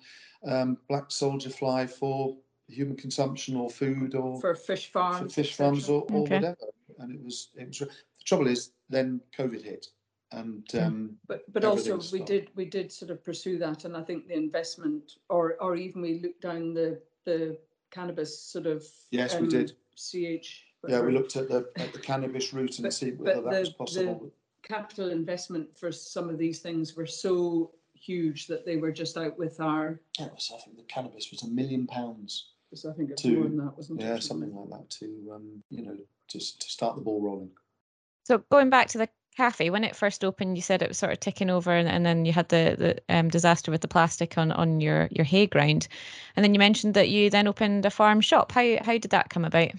[0.46, 2.36] um, black soldier fly for
[2.68, 5.34] human consumption or food or For fish for farms.
[5.34, 6.36] fish farms or, or Okay.
[6.36, 6.68] whatever.
[7.00, 7.90] And it was it was the
[8.26, 9.88] trouble is then COVID hit,
[10.34, 13.96] and um, But, but also everything's we did, we did sort of pursue that and
[13.96, 17.58] I think the investment or, or even we looked down the, the
[17.92, 18.86] cannabis sort of.
[19.12, 19.74] Yes, we um, did.
[19.96, 20.64] CH.
[20.88, 23.60] yeah, we looked at the at the cannabis route and But- see whether but that
[23.60, 24.34] was the- possible.
[24.62, 29.38] Capital investment for some of these things were so huge that they were just out
[29.38, 32.52] with our, Yeah, it was, I think the cannabis was a million pounds.
[32.74, 34.06] so I think it's To- more than that, wasn't it?
[34.06, 35.98] Yeah, something like that to um, you know
[36.28, 37.52] just to start the ball rolling.
[38.26, 41.14] So going back to the cafe, when it first opened, you said it was sort
[41.14, 44.38] of ticking over, and, and then you had the the um, disaster with the plastic
[44.38, 45.88] on on your your hay ground,
[46.36, 48.52] and then you mentioned that you then opened a farm shop.
[48.52, 49.72] How how did that come about?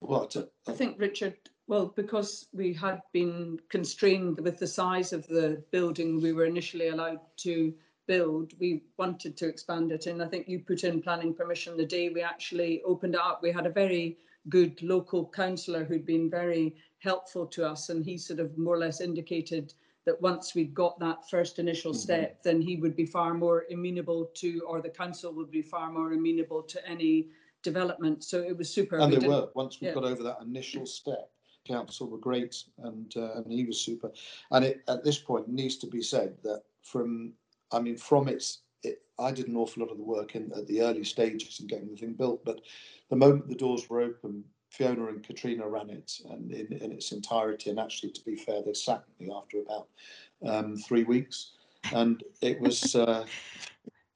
[0.00, 0.30] Well,
[0.68, 6.20] I think Richard, well, because we had been constrained with the size of the building
[6.20, 7.74] we were initially allowed to
[8.06, 10.06] build, we wanted to expand it.
[10.06, 13.42] And I think you put in planning permission the day we actually opened it up.
[13.42, 17.90] We had a very good local councillor who'd been very helpful to us.
[17.90, 19.74] And he sort of more or less indicated
[20.06, 21.96] that once we'd got that first initial Mhm.
[21.96, 25.90] step, then he would be far more amenable to, or the council would be far
[25.92, 27.28] more amenable to any
[27.62, 28.24] development.
[28.24, 28.96] So it was super.
[28.98, 29.94] and We they were once we yeah.
[29.94, 31.30] got over that initial step.
[31.64, 34.12] Council were great, and uh, and he was super.
[34.50, 37.32] And it, at this point, needs to be said that from
[37.72, 38.46] I mean, from its
[38.82, 41.66] it, I did an awful lot of the work in at the early stages in
[41.66, 42.44] getting the thing built.
[42.44, 42.60] But
[43.08, 44.44] the moment the doors were open,
[44.76, 47.70] Fiona and Katrina ran it and in, in its entirety.
[47.70, 49.86] And actually, to be fair, they sacked me after about
[50.44, 51.52] um, three weeks,
[51.92, 52.94] and it was.
[52.94, 53.24] Uh,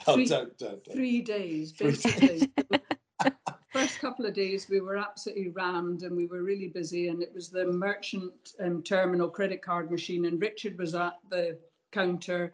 [0.07, 0.95] oh, Three- don't, don't, don't.
[0.97, 2.51] Three days, Three basically.
[3.73, 7.09] First couple of days, we were absolutely rammed and we were really busy.
[7.09, 11.59] And it was the merchant um, terminal credit card machine, and Richard was at the
[11.93, 12.53] counter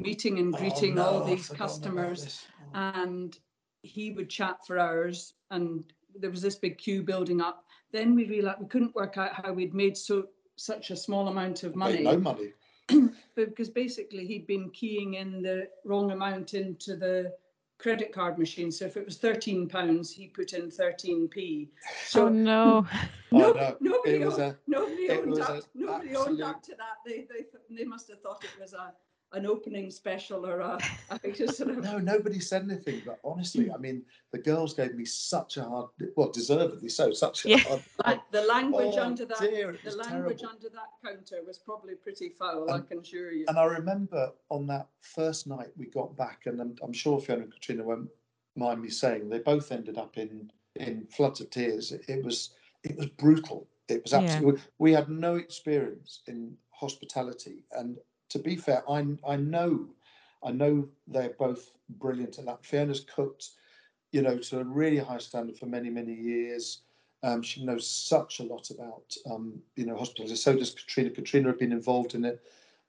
[0.00, 2.46] meeting and Oh, greeting no, all these customers.
[2.74, 2.92] Oh.
[3.02, 3.36] and
[3.82, 5.84] he would chat for hours and
[6.16, 9.52] there was this big queue building up then we realized we couldn't work out how
[9.52, 12.52] we'd made so such a small amount of Made money no money.
[13.34, 17.32] because basically he'd been keying in the wrong amount into the
[17.78, 21.68] credit card machine so if it was 13 pounds he put in 13p
[22.06, 22.86] so oh no.
[23.30, 23.76] no, Oh, no.
[23.80, 25.48] nobody, It was owned, a- nobody it owned was up.
[25.50, 26.96] a Nobody owned up to that.
[27.06, 27.44] They they
[27.76, 28.92] they must have thought it was a
[29.32, 30.78] an opening special or a,
[31.10, 33.02] a just sort of No, nobody said anything.
[33.04, 37.44] But honestly, I mean, the girls gave me such a hard, well, deservedly so, such
[37.44, 37.58] a Yeah.
[37.58, 37.82] hard.
[38.06, 40.46] Like the language Oh, under that, dear, the language terrible.
[40.46, 42.70] under that counter was probably pretty foul.
[42.70, 43.44] I can assure you.
[43.48, 47.42] And I remember on that first night we got back, and I'm, I'm sure Fiona
[47.42, 48.08] and Katrina won't
[48.56, 51.92] mind me saying they both ended up in in floods of tears.
[51.92, 53.68] It, it was it was brutal.
[53.88, 54.20] It was Yeah.
[54.20, 54.62] absolutely.
[54.78, 57.98] We had no experience in hospitality, and
[58.30, 59.88] to be fair, I I know
[60.42, 62.64] I know they're both brilliant at that.
[62.64, 63.50] Fiona's cooked,
[64.12, 66.82] you know, to a really high standard for many many years.
[67.24, 70.36] Um, she knows such a lot about um, you know hospitality.
[70.36, 71.10] So does Katrina.
[71.10, 72.42] Katrina had been involved in it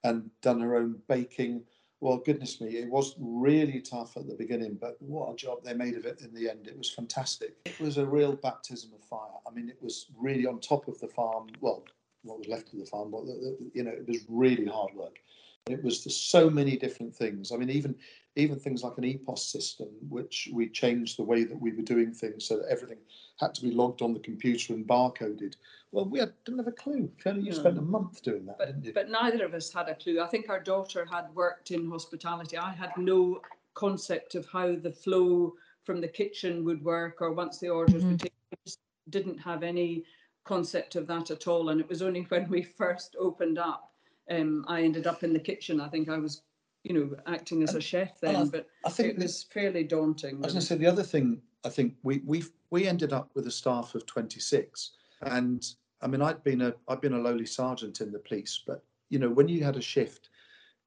[0.03, 1.63] and done her own baking.
[2.01, 5.73] Well, goodness me, it was really tough at the beginning, but what a job they
[5.73, 6.67] made of it in the end.
[6.67, 7.55] It was fantastic.
[7.65, 9.37] It was a real baptism of fire.
[9.45, 11.47] I mean, it was really on top of the farm.
[11.59, 11.83] Well,
[12.23, 14.93] what was left of the farm, but the, the, you know, it was really hard
[14.93, 15.19] work.
[15.67, 17.51] It was the, so many different things.
[17.51, 17.95] I mean, even
[18.35, 22.13] even things like an EPOS system, which we changed the way that we were doing
[22.13, 22.99] things so that everything
[23.39, 25.55] had to be logged on the computer and barcoded.
[25.91, 27.11] Well, we had, didn't have a clue.
[27.17, 27.57] Fiona, you No.
[27.57, 28.93] spent a month doing that, but didn't you?
[28.93, 30.21] but neither of us had a clue.
[30.21, 32.57] I think our daughter had worked in hospitality.
[32.57, 33.41] I had no
[33.73, 38.09] concept of how the flow from the kitchen would work or once the orders Mhm.
[38.11, 38.33] would take.
[38.53, 38.79] I just
[39.09, 40.05] didn't have any
[40.43, 41.69] concept of that at all.
[41.69, 43.91] And it was only when we first opened up,
[44.29, 45.79] um, I ended up in the kitchen.
[45.81, 46.41] I think I was,
[46.83, 50.37] you know, acting as a chef then, I- but I think it was fairly daunting.
[50.37, 51.41] As I was going to say the other thing.
[51.65, 54.91] I think we we we ended up with a staff of twenty six,
[55.23, 55.61] and
[56.01, 59.19] I mean I'd been a I'd been a lowly sergeant in the police, but you
[59.19, 60.29] know when you had a shift,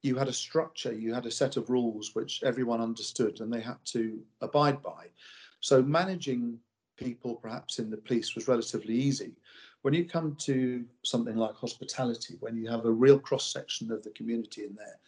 [0.03, 3.61] you had a structure, you had a set of rules which everyone understood and they
[3.61, 5.09] had to abide by.
[5.61, 6.59] So managing
[7.03, 9.33] people perhaps in the police was relatively easy.
[9.83, 14.03] When you come to something like hospitality, when you have a real cross section of
[14.03, 14.99] the community in there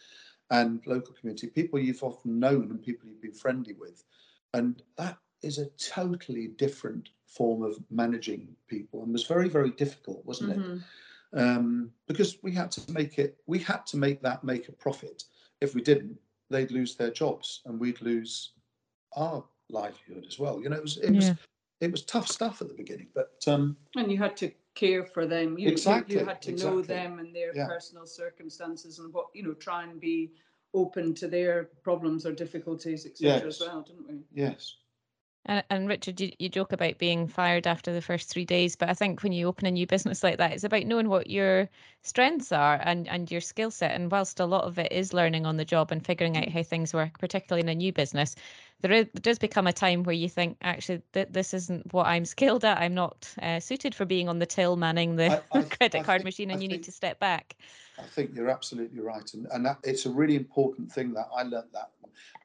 [0.50, 4.04] and local community, people you've often known and people you've been friendly with,
[4.52, 10.24] and that is a totally different form of managing people and was very, very difficult,
[10.24, 10.58] wasn't it?
[10.58, 10.82] Mhm.
[11.36, 15.24] um, because we had to make it we had to make that make a profit
[15.60, 16.16] if we didn't
[16.48, 18.52] they'd lose their jobs and we'd lose
[19.16, 21.34] our livelihood as well you know it was it was Yeah.
[21.84, 25.24] It was tough stuff at the beginning but um And you had to care for
[25.24, 25.56] them.
[25.58, 27.68] You, you- Exactly, you, had to know them and their Yeah.
[27.68, 30.32] personal circumstances and what, you know, try and be
[30.72, 33.46] open to their problems or difficulties, etc.
[33.46, 33.60] Yes.
[33.60, 34.16] as well, didn't we?
[34.32, 34.76] yes
[35.46, 38.88] And, and Richard, you, you joke about being fired after the first three days, but
[38.88, 41.68] I think when you open a new business like that, it's about knowing what your
[42.02, 43.92] strengths are and, and your skill set.
[43.92, 46.62] And whilst a lot of it is learning on the job and figuring out how
[46.62, 48.34] things work, particularly in a new business,
[48.80, 52.06] there, is, there does become a time where you think, actually, th- this isn't what
[52.06, 52.78] I'm skilled at.
[52.78, 56.02] I'm not uh, suited for being on the till manning the I- I- credit I
[56.04, 57.56] card think- machine, and you need to step back.
[57.98, 61.42] i think you're absolutely right and, and that, it's a really important thing that i
[61.44, 61.90] learnt that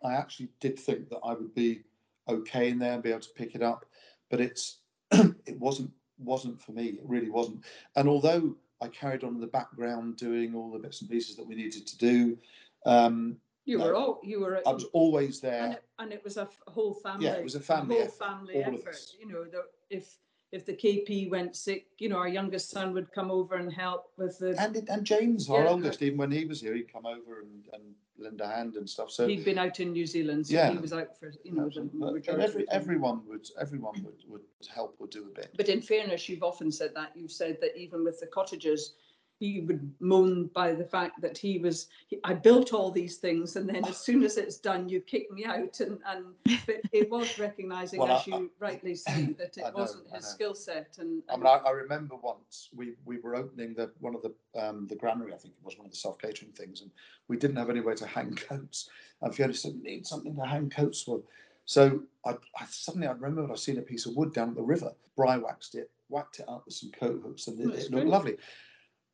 [0.04, 1.82] i actually did think that i would be
[2.30, 3.86] okay in there and be able to pick it up
[4.30, 4.80] but it's
[5.12, 5.90] it wasn't
[6.20, 7.64] wasn't for me it really wasn't
[7.96, 11.48] and although i carried on in the background doing all the bits and pieces that
[11.48, 12.38] we needed to do
[12.86, 15.72] um You were all, you were, I was always and there.
[15.74, 17.26] it, and it was a whole family.
[17.28, 18.98] Yeah, it was a family whole effort, family all effort.
[19.20, 19.62] You know, the,
[19.98, 20.06] if
[20.52, 24.12] if the KP went sick, you know, our youngest son would come over and help
[24.18, 24.56] with the.
[24.60, 25.70] And and James, our Yeah.
[25.70, 27.84] oldest, even when he was here, he'd come over and, and
[28.18, 29.12] lend a hand and stuff.
[29.12, 30.72] So He'd been out in New Zealand, so Yeah.
[30.72, 32.66] he was out for you know the every, of the time.
[32.72, 34.42] everyone would everyone would, would
[34.74, 35.52] help or do a bit.
[35.56, 37.16] But in fairness, you've often said that.
[37.16, 38.94] You've said that even with the cottages,
[39.40, 43.56] he would moan by the fact that he was he, I built all these things
[43.56, 46.26] and then as soon as it's done you kick me out and and
[46.66, 50.26] but it was recognizing Well, as I- you rightly say that it know, wasn't his
[50.26, 54.14] skill set and, I mean, I, I remember once we, we were opening the one
[54.16, 56.82] of the um, the granary, I think it was one of the self catering things,
[56.82, 56.92] and
[57.28, 58.90] we didn't have anywhere to hang coats.
[59.22, 61.22] And Fiona said, We "Need something to hang coats with."
[61.66, 64.64] So I, I suddenly I remembered I'd seen a piece of wood down at the
[64.64, 64.92] river.
[65.16, 68.38] Bry waxed it, whacked it up with some coat hooks, and it, it looked lovely.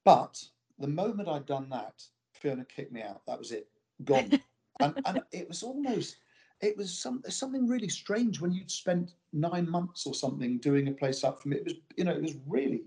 [0.05, 0.41] But
[0.79, 3.25] the moment I'd done that, Fiona kicked me out.
[3.25, 3.67] That was it,
[4.05, 4.39] gone.
[4.79, 6.17] and and it was almost
[6.61, 10.91] it was some something really strange when you'd spent nine months or something doing a
[10.91, 11.57] place up from it.
[11.57, 12.83] It was you know it was really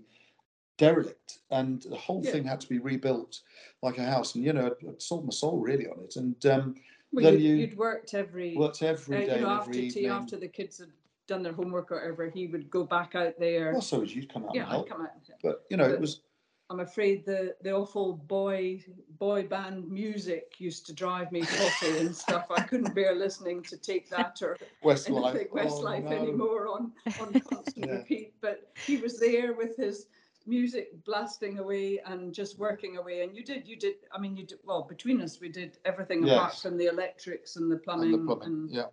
[0.77, 2.31] derelict, and the whole Yeah.
[2.31, 3.41] thing had to be rebuilt
[3.81, 4.35] like a house.
[4.35, 6.75] And you know, I'd, I'd sold my soul really on it, and um,
[7.11, 9.99] well, then you'd, you you'd worked every worked uh, every day, you know every after
[9.99, 10.91] tea after the kids had
[11.27, 14.33] done their homework or whatever he would go back out there well, so as you'd
[14.33, 15.11] come out yeah and I'd come out
[15.43, 16.21] but you know, it was
[16.69, 18.83] I'm afraid the the awful boy
[19.17, 22.47] boy band music used to drive me potty and stuff.
[22.51, 25.49] I couldn't bear listening to take that or Westlife.
[25.49, 26.15] Westlife oh, no.
[26.21, 27.93] anymore on on constant Yeah.
[27.97, 28.33] repeat.
[28.41, 30.07] But he was there with his
[30.45, 33.23] music blasting away and just working away.
[33.23, 36.29] And you did you did I mean you did well between us we did everything
[36.29, 38.85] apart from the electrics and the plumbing And and, the plumbing, yeah,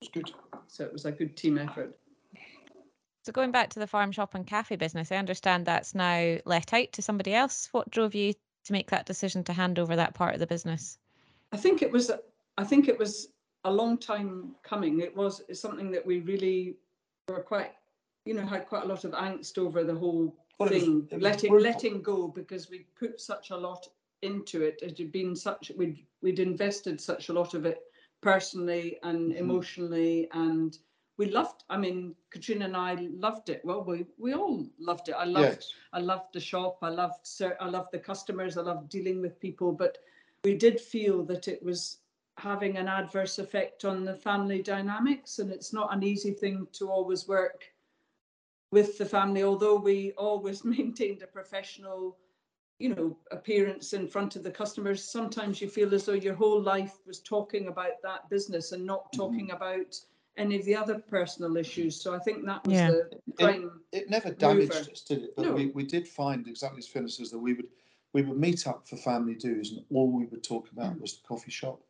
[0.00, 0.30] it's good.
[0.68, 1.98] so it was a good team effort.
[3.26, 6.72] So going back to the farm shop and cafe business, I understand that's now let
[6.72, 7.68] out to somebody else.
[7.72, 8.32] What drove you
[8.66, 10.96] to make that decision to hand over that part of the business?
[11.50, 12.12] I think it was
[12.56, 13.30] I think it was
[13.64, 15.00] a long time coming.
[15.00, 16.76] It was something that we really
[17.28, 17.72] were quite
[18.26, 21.08] you know had quite a lot of angst over the whole Well, it was- thing,
[21.10, 21.68] it was letting brutal.
[21.72, 23.88] letting go because we put such a lot
[24.22, 24.78] into it.
[24.82, 27.82] It had been such we'd we'd invested such a lot of it
[28.20, 29.36] personally and Mhm.
[29.38, 30.78] emotionally and
[31.18, 33.64] we loved I mean Katrina and I loved it.
[33.64, 35.14] Well we we all loved it.
[35.18, 36.78] I loved Yes, I loved the shop.
[36.82, 37.26] I loved
[37.60, 38.56] I loved the customers.
[38.56, 39.72] I loved dealing with people.
[39.72, 39.98] But
[40.44, 41.98] we did feel that it was
[42.38, 46.90] having an adverse effect on the family dynamics, and it's not an easy thing to
[46.90, 47.72] always work
[48.70, 49.42] with the family.
[49.42, 52.18] Although we always maintained a professional,
[52.78, 56.60] you know, appearance in front of the customers, sometimes you feel as though your whole
[56.60, 59.16] life was talking about that business and not Mhm.
[59.16, 59.98] talking about
[60.36, 62.00] any of the other personal issues.
[62.00, 62.90] So I think that was Yeah.
[62.90, 63.80] the prime.
[63.92, 64.90] it never damaged mover.
[64.92, 65.36] us, did it?
[65.36, 65.52] But No.
[65.54, 67.68] we, we did find exactly as Fiona says that we would
[68.12, 71.00] we would meet up for family dues, and all we would talk about Mm.
[71.02, 71.82] was the coffee shop,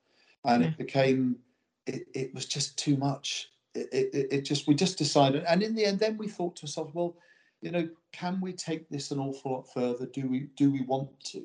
[0.45, 0.71] and Yeah.
[0.71, 1.39] it became
[1.87, 3.53] it, it was just too much.
[3.75, 6.57] It, it, it- it just we just decided, and in the end, then we thought
[6.57, 7.17] to ourselves, well,
[7.61, 10.07] you know, can we take this an awful lot further?
[10.07, 11.45] Do we do we want to?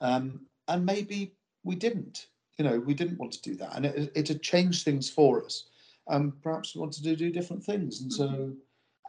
[0.00, 2.28] Um, and maybe we didn't.
[2.58, 5.44] You know, we didn't want to do that, and it, it had changed things for
[5.44, 5.64] us.
[6.06, 8.56] Um, perhaps wanted to do different things, and so Mhm.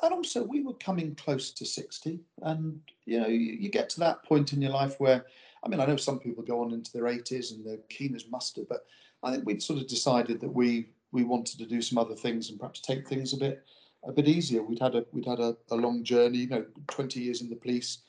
[0.01, 3.99] and also we were coming close to 60 and you know you, you get to
[3.99, 5.25] that point in your life where
[5.63, 8.27] i mean i know some people go on into their 80s and they're keen as
[8.29, 8.85] mustard but
[9.23, 12.49] i think we'd sort of decided that we we wanted to do some other things
[12.49, 13.65] and perhaps take things a bit
[14.03, 14.61] a bit easier.
[14.61, 17.55] We'd had a we'd had a, a long journey you know 20 years in the
[17.55, 17.99] police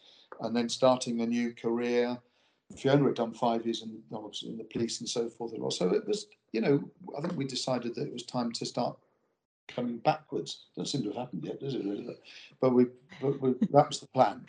[0.40, 2.18] and then starting a new career
[2.76, 6.06] fiona had done five years in obviously in the police and so forth so it
[6.06, 6.82] was you know
[7.16, 8.98] i think we decided that it was time to start
[9.68, 10.66] coming backwards.
[10.76, 11.84] Doesn't seem to have happened yet, does it?
[11.84, 12.16] Really?
[12.60, 12.86] But we,
[13.20, 14.46] but we, that was the plan.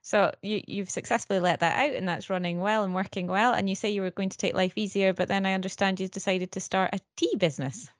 [0.00, 3.52] So you, you've successfully let that out and that's running well and working well.
[3.52, 6.10] And you say you were going to take life easier, but then I understand you've
[6.10, 7.90] decided to start a tea business.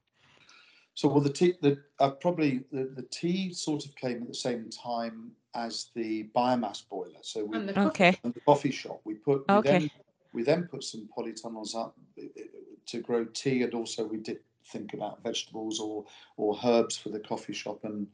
[0.95, 4.35] So, well, the tea, the uh, probably the, the tea sort of came at the
[4.35, 7.21] same time as the biomass boiler.
[7.23, 8.19] So we And the coffee Okay.
[8.25, 9.01] and the coffee shop.
[9.05, 9.79] We put we Okay.
[9.81, 9.91] then
[10.33, 12.25] we then put some polytunnels up uh,
[12.87, 16.05] to grow tea, and also we did think about vegetables or
[16.37, 18.07] or herbs for the coffee shop and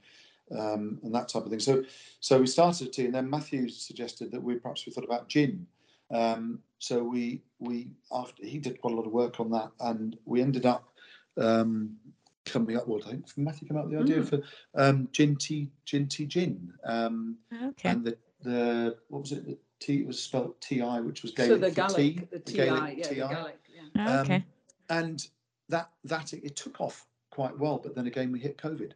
[0.52, 1.60] um, and that type of thing.
[1.60, 1.84] So
[2.20, 5.66] so we started tea, and then Matthew suggested that we perhaps we thought about gin.
[6.10, 10.16] Um, so we we after he did quite a lot of work on that, and
[10.24, 10.88] we ended up
[11.36, 11.96] um,
[12.44, 12.86] coming up.
[12.86, 14.28] Well, I think Matthew came up with the idea Mm.
[14.28, 14.42] for
[14.74, 16.72] um, gin tea gin tea gin.
[16.84, 17.90] Um, Okay.
[17.90, 19.46] and the the what was it?
[19.46, 22.28] The T it was spelled T I, which was So Gaelic the for Gaelic, tea.
[22.30, 23.20] the TI, Gaelic yeah, the TI.
[23.20, 23.58] Gaelic,
[23.96, 24.20] yeah.
[24.22, 24.34] okay.
[24.36, 24.44] Um,
[24.90, 25.28] and
[25.68, 28.92] that that it, it took off quite well, but then again we hit COVID.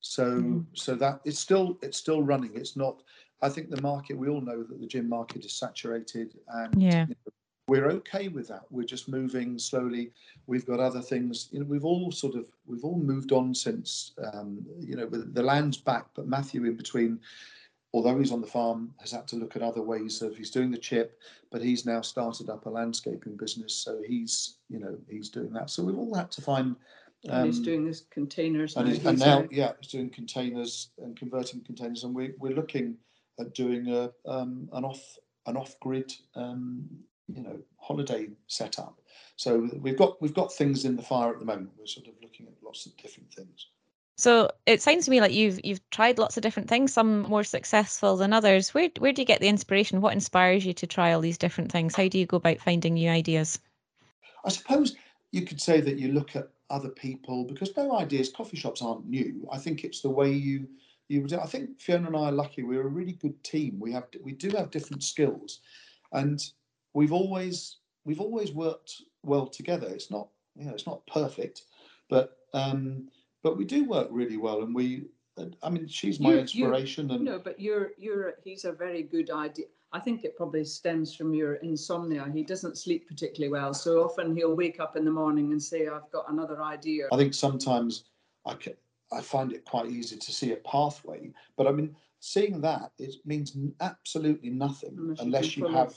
[0.00, 0.66] So Mhm.
[0.74, 2.54] so that it's still it's still running.
[2.54, 3.02] It's not.
[3.40, 4.18] I think the market.
[4.18, 7.06] We all know that the gym market is saturated, and Yeah.
[7.08, 7.32] you know,
[7.68, 8.62] we're okay with that.
[8.70, 10.10] We're just moving slowly.
[10.46, 11.48] We've got other things.
[11.52, 15.18] You know, we've all sort of we've all moved on since um, you know the
[15.18, 17.20] the land's back, but Matthew in between
[17.92, 20.70] although he's on the farm, has had to look at other ways of he's doing
[20.70, 21.18] the chip,
[21.50, 23.74] but he's now started up a landscaping business.
[23.74, 25.70] So he's, you know, he's doing that.
[25.70, 26.76] So we've all had to find.
[27.24, 31.16] And he's um, doing this containers and, he's, and now, yeah, he's doing containers and
[31.16, 32.96] converting containers, and we, we're looking
[33.40, 35.02] at doing a um, an off
[35.46, 36.86] an off-grid, um,
[37.28, 39.00] you know, holiday setup.
[39.36, 41.70] So we've got we've got things in the fire at the moment.
[41.78, 43.68] We're sort of looking at lots of different things.
[44.16, 47.44] So it sounds to me like you've you've tried lots of different things, some more
[47.44, 48.74] successful than others.
[48.74, 50.00] Where where do you get the inspiration?
[50.00, 51.94] What inspires you to try all these different things?
[51.94, 53.60] How do you go about finding new ideas?
[54.44, 54.96] I suppose
[55.30, 58.30] you could say that you look at other people because no ideas.
[58.30, 59.46] Coffee shops aren't new.
[59.52, 60.66] I think it's the way you
[61.08, 61.32] you would.
[61.32, 62.64] I think Fiona and I are lucky.
[62.64, 63.78] We're a really good team.
[63.78, 65.60] We have we do have different skills,
[66.12, 66.42] and
[66.94, 69.88] we've always we've always worked well together.
[69.88, 71.62] It's not you know it's not perfect,
[72.08, 73.08] but um,
[73.42, 75.06] but we do work really well, and we.
[75.62, 79.04] I mean, she's my You- you- inspiration, and No, but you're you're he's a very
[79.04, 79.66] good idea.
[79.92, 82.28] I think it probably stems from your insomnia.
[82.34, 85.86] He doesn't sleep particularly well, so often he'll wake up in the morning and say,
[85.86, 88.04] "I've got another idea." I think sometimes
[88.44, 88.74] I can,
[89.12, 93.14] I find it quite easy to see a pathway, but I mean, seeing that it
[93.24, 95.94] means absolutely nothing unless can you follow have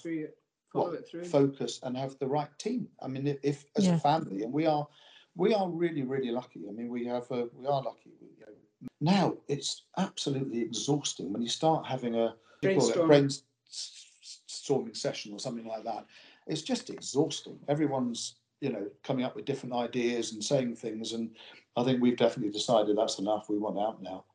[0.72, 1.26] follow well, it through.
[1.26, 2.88] focus and have the right team.
[3.01, 3.95] I mean, if, if as Yeah.
[3.95, 4.88] a family, and we are,
[5.36, 6.67] we are really, really lucky.
[6.67, 8.11] I mean, we have a, we are lucky.
[8.19, 13.09] You know, now it's absolutely exhausting when you start having a you call a Brainstorm.
[13.09, 16.05] brainstorming session or something like that.
[16.47, 17.59] It's just exhausting.
[17.67, 21.36] Everyone's you know coming up with different ideas and saying things, and
[21.76, 23.49] I think we've definitely decided that's enough.
[23.49, 24.26] We want out now.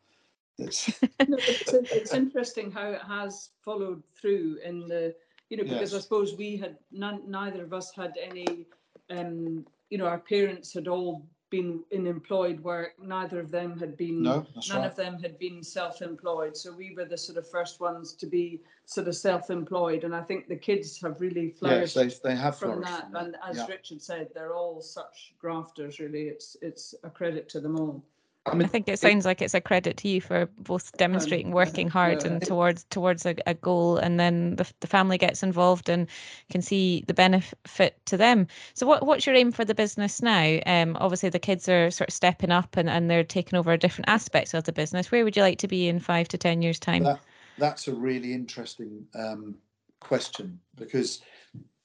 [0.58, 0.86] It's
[1.28, 5.14] No, it's, it's interesting how it has followed through in the
[5.50, 8.66] you know because I suppose we had none, neither of us had any
[9.10, 13.96] um you know our parents had all been in employed work neither of them had
[13.96, 14.90] been no, none right.
[14.90, 18.60] of them had been self-employed so we were the sort of first ones to be
[18.84, 22.58] sort of self-employed and I think the kids have really Yes, flourished they, they have
[22.58, 23.12] from flourished.
[23.12, 23.24] that.
[23.24, 23.66] and as Yeah.
[23.68, 28.02] Richard said they're all such grafters really it's it's a credit to them all
[28.46, 31.88] I I think it sounds like it's a credit to you for both demonstrating working
[31.88, 32.32] hard yeah.
[32.32, 36.06] and towards towards a, a goal, and then the, the family gets involved and
[36.50, 38.46] can see the benefit to them.
[38.74, 40.58] So, what what's your aim for the business now?
[40.66, 44.08] Um, obviously the kids are sort of stepping up and, and they're taking over different
[44.08, 45.10] aspects of the business.
[45.10, 47.04] Where would you like to be in five to ten years' time?
[47.04, 47.20] That,
[47.58, 49.56] that's a really interesting um,
[50.00, 51.20] question because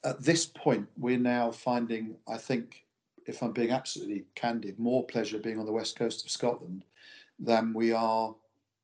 [0.04, 2.86] at this point we're now finding, I think,
[3.26, 6.86] if I'm being absolutely candid, more pleasure being on the west coast of Scotland
[7.40, 8.36] than we are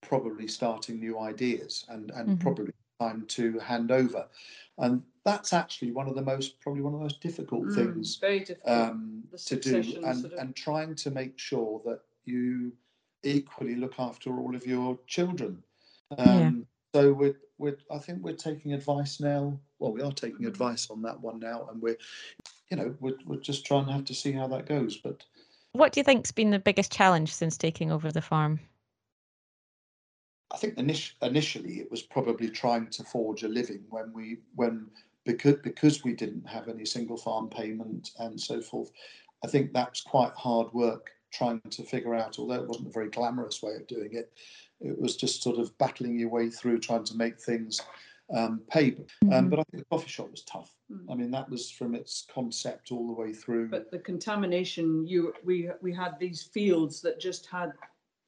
[0.02, 2.40] probably starting new ideas and, and Mhm.
[2.40, 4.28] probably time to hand over.
[4.78, 8.18] And that's actually one of the most, probably one of the most difficult Mm, things
[8.18, 12.72] difficult um, to do and, sort of- and trying to make sure that you
[13.24, 15.64] equally look after all of your children.
[16.18, 16.48] Yeah.
[16.48, 19.60] Um, So we're, we're, I think we're taking advice now.
[19.78, 21.98] Well, we are taking advice on that one now, and we're,
[22.70, 24.98] you know, we're, we're just trying to have to see how that goes.
[24.98, 25.24] But
[25.72, 28.60] What do you think's been the biggest challenge since taking over the farm?
[30.52, 34.88] I think init- initially it was probably trying to forge a living when we when
[35.26, 38.92] because because we didn't have any single farm payment and so forth.
[39.44, 42.40] I think that's quite hard work trying to figure out.
[42.40, 44.32] Although it wasn't a very glamorous way of doing it,
[44.80, 47.82] it was just sort of battling your way through trying to make things
[48.30, 48.96] um, pay.
[49.32, 49.50] Um, Mhm.
[49.50, 50.76] but I think the coffee shop was tough.
[50.92, 51.06] Mm.
[51.12, 53.70] I mean, that was from its concept all the way through.
[53.70, 57.72] But the contamination, you we we had these fields that just had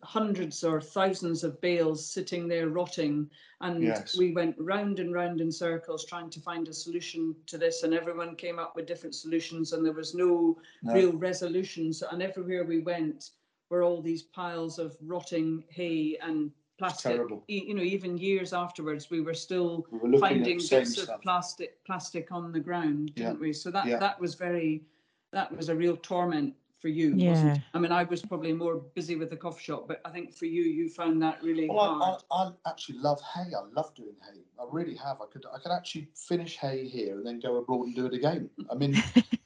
[0.01, 3.29] hundreds or thousands of bales sitting there rotting,
[3.59, 4.17] and Yes.
[4.17, 7.93] we went round and round in circles trying to find a solution to this, and
[7.93, 10.93] everyone came up with different solutions, and there was no No.
[10.93, 12.01] real resolutions.
[12.01, 13.31] And everywhere we went
[13.69, 17.11] were all these piles of rotting hay and plastic.
[17.15, 17.43] terrible.
[17.47, 20.93] E- You know, even years afterwards, we were still we were finding the same bits
[21.03, 21.09] stuff.
[21.17, 23.53] of plastic plastic on the ground, didn't we?
[23.53, 23.99] So that Yeah.
[23.99, 24.83] that was very
[25.31, 27.31] that was a real torment for you, Yeah.
[27.31, 27.63] wasn't it?
[27.73, 30.45] I mean, I was probably more busy with the coffee shop, but I think for
[30.45, 32.23] you, you found that really Well, I, hard.
[32.31, 32.35] I,
[32.67, 33.49] I actually love hay.
[33.53, 34.39] I love doing hay.
[34.59, 35.17] I really have.
[35.21, 38.13] I could I could actually finish hay here and then go abroad and do it
[38.13, 38.49] again.
[38.71, 38.95] I mean,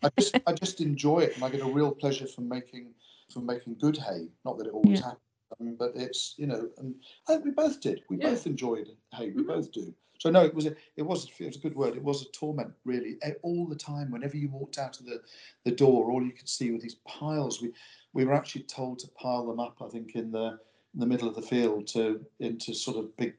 [0.05, 2.93] I just I just enjoy it, and I get a real pleasure from making
[3.33, 4.21] from making good hay.
[4.45, 5.05] Not that it always Yeah.
[5.07, 6.95] happens, um, but it's you know, and
[7.27, 8.03] I think we both did.
[8.09, 8.29] We Yeah.
[8.31, 9.31] both enjoyed hay.
[9.31, 9.47] We Mhm.
[9.47, 9.93] both do.
[10.19, 11.95] So no, it was a it was it was a good word.
[11.95, 13.17] It was a torment, really.
[13.41, 15.21] All the time, whenever you walked out of the
[15.65, 17.61] the door, all you could see were these piles.
[17.61, 17.73] We
[18.13, 19.81] we were actually told to pile them up.
[19.81, 20.59] I think in the
[20.93, 23.35] in the middle of the field to into sort of big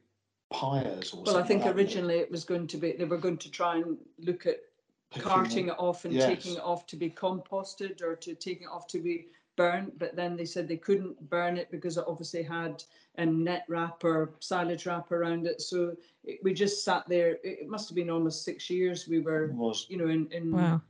[0.51, 3.37] pyres or well, I think like originally it was going to be they were going
[3.37, 4.59] to try and look at
[5.09, 6.25] picking carting it off and Yes.
[6.25, 9.97] taking it off to be composted or to taking it off to be burnt.
[9.99, 12.83] But then they said they couldn't burn it because it obviously had
[13.17, 15.61] a net wrap or silage wrap around it.
[15.61, 17.31] So it, we just sat there.
[17.43, 19.53] It, it must have been almost six years we were,
[19.89, 20.81] you know, in, in Wow.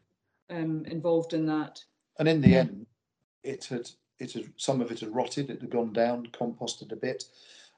[0.50, 1.84] um, involved in that.
[2.20, 2.60] and in the Yeah.
[2.62, 2.86] end,
[3.44, 3.90] it had
[4.20, 5.50] it had some of it had rotted.
[5.50, 7.26] It had gone down, composted a bit,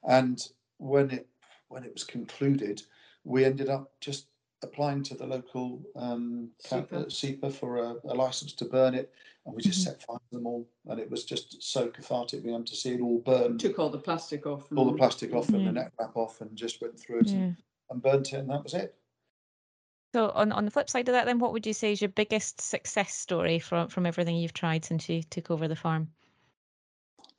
[0.08, 0.46] and
[0.78, 1.26] when it
[1.68, 2.82] when it was concluded,
[3.24, 4.26] we ended up just
[4.62, 6.96] applying to the local um, camp, SEPA.
[6.96, 9.12] uh, SEPA for a, a license to burn it,
[9.46, 9.84] and we just Mhm.
[9.84, 12.94] set fire to them all, and it was just so cathartic being able to see
[12.94, 14.70] it all burned, Took all the plastic off.
[14.76, 15.66] all the and- plastic off and Yeah.
[15.66, 17.36] the net wrap off, and just went through it Yeah.
[17.36, 17.56] and,
[17.90, 18.94] and burnt it, and that was it.
[20.14, 22.08] So on, on the flip side of that, then what would you say is your
[22.08, 26.10] biggest success story from from everything you've tried since you took over the farm?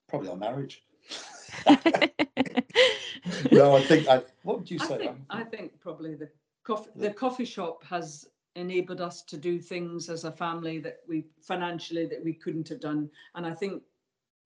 [0.07, 0.83] Probably our marriage.
[3.51, 4.21] no, I think I.
[4.43, 4.97] What would you I say?
[4.99, 6.29] think, I think probably the
[6.69, 11.25] coffee, the coffee shop has enabled us to do things as a family that we
[11.41, 13.09] financially that we couldn't have done.
[13.35, 13.83] And I think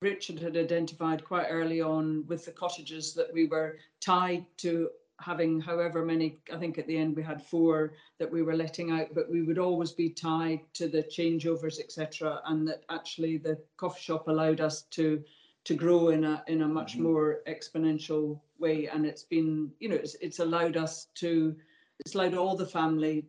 [0.02, 5.62] Richard had identified quite early on with the cottages that we were tied to having
[5.62, 9.14] however many, I think at the end we had four that we were letting out,
[9.14, 12.42] but we would always be tied to the changeovers, etc.
[12.46, 15.24] And that actually the coffee shop allowed us to
[15.66, 17.04] to grow in a in a much Mhm.
[17.04, 18.88] more exponential way.
[18.88, 21.56] And it's been, you know, it's it's allowed us to
[22.00, 23.26] it's allowed all the family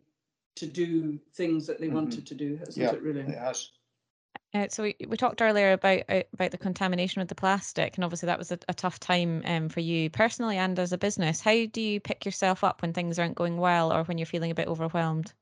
[0.55, 1.93] to do things that they Mhm.
[1.93, 3.21] wanted to do, hasn't Yeah, it really?
[3.21, 3.71] It has.
[4.53, 8.05] Uh, so we, we talked earlier about uh, about the contamination with the plastic, and
[8.05, 11.41] obviously that was a, a tough time um, for you personally and as a business.
[11.41, 14.51] How do you pick yourself up when things aren't going well, or when you're feeling
[14.51, 15.33] a bit overwhelmed?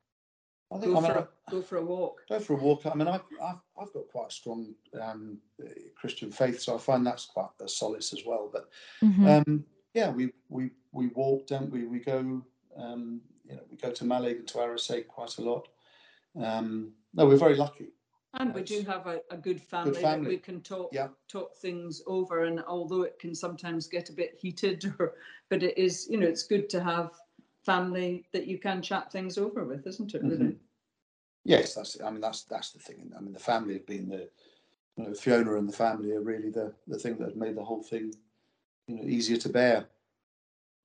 [0.72, 2.22] I think Go I mean, for I- a, go for a walk.
[2.28, 2.86] go for a walk.
[2.88, 5.38] I mean, I've, I've, I've got quite a strong um,
[5.96, 8.50] Christian faith, so I find that's quite a solace as well.
[8.52, 8.70] But
[9.04, 9.48] Mhm.
[9.48, 11.86] um, yeah, we we we walk, don't we?
[11.86, 12.44] We go,
[12.78, 15.68] um, you know, we go to Mallaig and to Arisaig quite a lot.
[16.42, 17.90] Um, no, we're very lucky.
[18.36, 20.30] And we do have a, a good family, that family.
[20.30, 21.10] we can talk Yeah.
[21.28, 22.46] talk things over.
[22.46, 25.14] And although it can sometimes get a bit heated, or
[25.50, 27.12] but it is, you know, it's good to have
[27.64, 30.24] family that you can chat things over with, isn't it?
[30.24, 30.38] Really?
[30.38, 30.58] Mhm.
[31.46, 32.02] Yes, that's.
[32.02, 33.12] I mean, that's that's the thing.
[33.16, 34.30] I mean, the family have been the,
[34.98, 37.84] you know, Fiona and the family are really the the thing that made the whole
[37.84, 38.16] thing,
[38.88, 39.88] you know, easier to bear.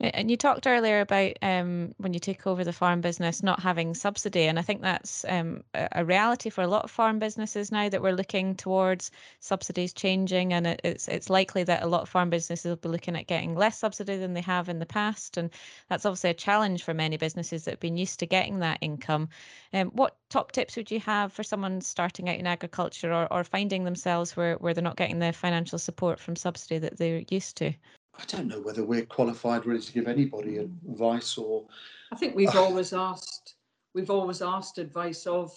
[0.01, 3.95] And you talked earlier about um, when you take over the farm business not having
[3.95, 7.73] subsidy, and I think that's um, a a reality for a lot of farm businesses
[7.73, 12.09] now that we're looking towards subsidies changing, and it's it's likely that a lot of
[12.09, 15.37] farm businesses will be looking at getting less subsidy than they have in the past,
[15.37, 15.51] and
[15.89, 19.29] that's obviously a challenge for many businesses that have been used to getting that income.
[19.73, 23.43] Um, what top tips would you have for someone starting out in agriculture or, or
[23.43, 27.57] finding themselves where, where they're not getting the financial support from subsidy that they're used
[27.57, 27.73] to?
[28.19, 31.65] I don't know whether we're qualified really to give anybody advice or
[32.13, 33.55] I think we've always asked,
[33.95, 35.53] we've always asked advice of,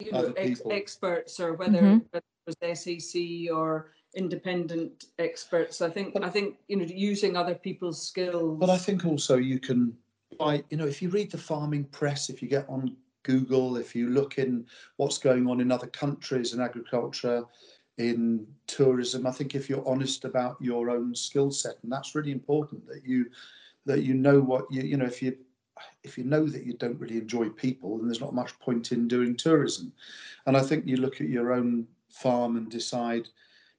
[0.00, 2.04] you know, ex- experts or whether Mhm.
[2.12, 5.80] it was SAC or independent experts.
[5.80, 8.58] I think, But- I think, you know, using other people's skills.
[8.58, 9.96] But I think also you can,
[10.38, 13.94] by you know, if you read the farming press, if you get on Google, if
[13.94, 14.66] you look in
[14.96, 17.44] what's going on in other countries in agriculture,
[17.98, 22.32] in tourism, I think if you're honest about your own skill set, and that's really
[22.32, 23.26] important that you
[23.86, 25.36] that you know what you you know if you
[26.02, 29.08] if you know that you don't really enjoy people, then there's not much point in
[29.08, 29.92] doing tourism.
[30.46, 33.28] And I think you look at your own farm and decide,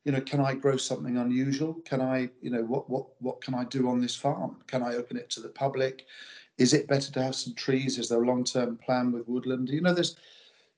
[0.04, 1.76] you know, can I grow something unusual?
[1.86, 4.58] Can I, you know, what what what can I do on this farm?
[4.68, 6.06] Can I open it to the public?
[6.58, 8.00] Is it better to have some trees?
[8.00, 9.70] Is there a long-term plan with woodland?
[9.70, 10.16] You know, there's,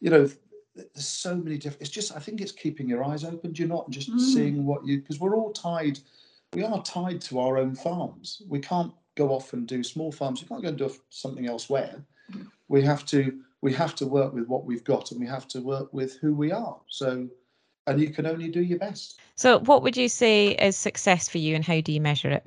[0.02, 0.30] you know,
[0.76, 1.82] there's so many different.
[1.82, 3.52] It's just I think it's keeping your eyes open.
[3.52, 3.86] Do you not?
[3.86, 4.20] And just Mm.
[4.20, 6.00] seeing what you because we're all tied.
[6.54, 8.42] We are tied to our own farms.
[8.48, 10.42] We can't go off and do small farms.
[10.42, 12.04] We can't go and do something elsewhere.
[12.68, 15.62] We have to we have to work with what we've got, and we have to
[15.62, 16.80] work with who we are.
[16.88, 17.28] So,
[17.88, 19.20] and you can only do your best.
[19.36, 22.46] So, what would you say is success for you, and how do you measure it?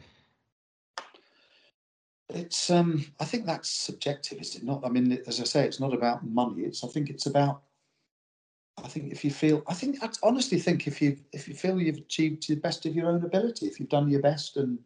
[2.30, 4.84] It's um I think that's subjective, is it not?
[4.84, 6.62] I mean, as I say, it's not about money.
[6.62, 7.62] It's I think it's about
[8.78, 11.80] I think if you feel I think I honestly think if you if you feel
[11.80, 14.78] you've achieved to the best of your own ability, if you've done your best and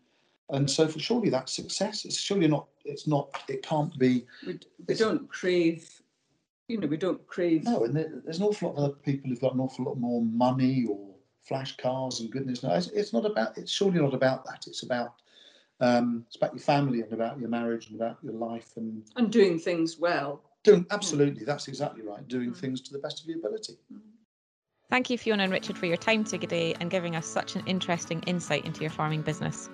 [0.51, 2.05] and so for surely that's success.
[2.05, 5.89] It's surely not it's not it can't be We, we don't crave,
[6.69, 7.65] you know, we don't crave.
[7.65, 9.99] no, and there, there's an awful lot of other people who've got an awful lot
[9.99, 12.89] more money or flash cars and goodness knows.
[12.89, 14.67] It's, it's not about it's surely not about that.
[14.67, 15.15] It's about
[15.81, 19.31] um it's about your family and about your marriage and about your life and And
[19.31, 20.43] doing things well.
[20.67, 22.27] Doing absolutely, that's exactly right.
[22.29, 22.57] Doing Mm.
[22.57, 23.75] things to the best of your ability.
[24.91, 28.21] Thank you, Fiona and Richard, for your time today and giving us such an interesting
[28.27, 29.69] insight into your farming business.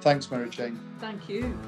[0.00, 0.78] Thanks, Mary Jane.
[0.98, 1.58] Thank you.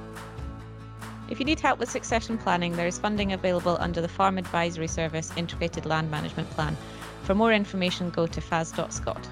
[1.30, 4.88] If you need help with succession planning, there is funding available under the Farm Advisory
[4.88, 6.76] Service Integrated Land Management Plan.
[7.24, 9.28] For more information, go to fas.scot.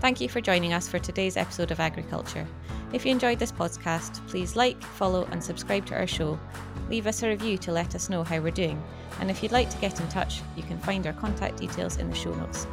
[0.00, 2.46] Thank you for joining us for today's episode of Agriculture.
[2.92, 6.38] If you enjoyed this podcast, please like, follow, and subscribe to our show.
[6.92, 8.78] Leave us a review to let us know how we're doing.
[9.18, 12.10] And if you'd like to get in touch, you can find our contact details in
[12.10, 12.66] the show notes.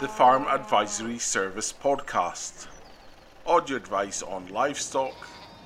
[0.00, 2.66] the Farm Advisory Service podcast.
[3.46, 5.14] Audio advice on livestock,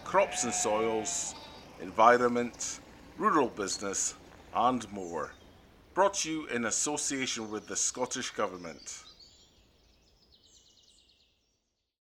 [0.02, 1.36] crops and soils,
[1.80, 2.80] environment,
[3.16, 4.14] rural business,
[4.52, 5.30] and more.
[5.94, 9.03] Brought to you in association with the Scottish Government.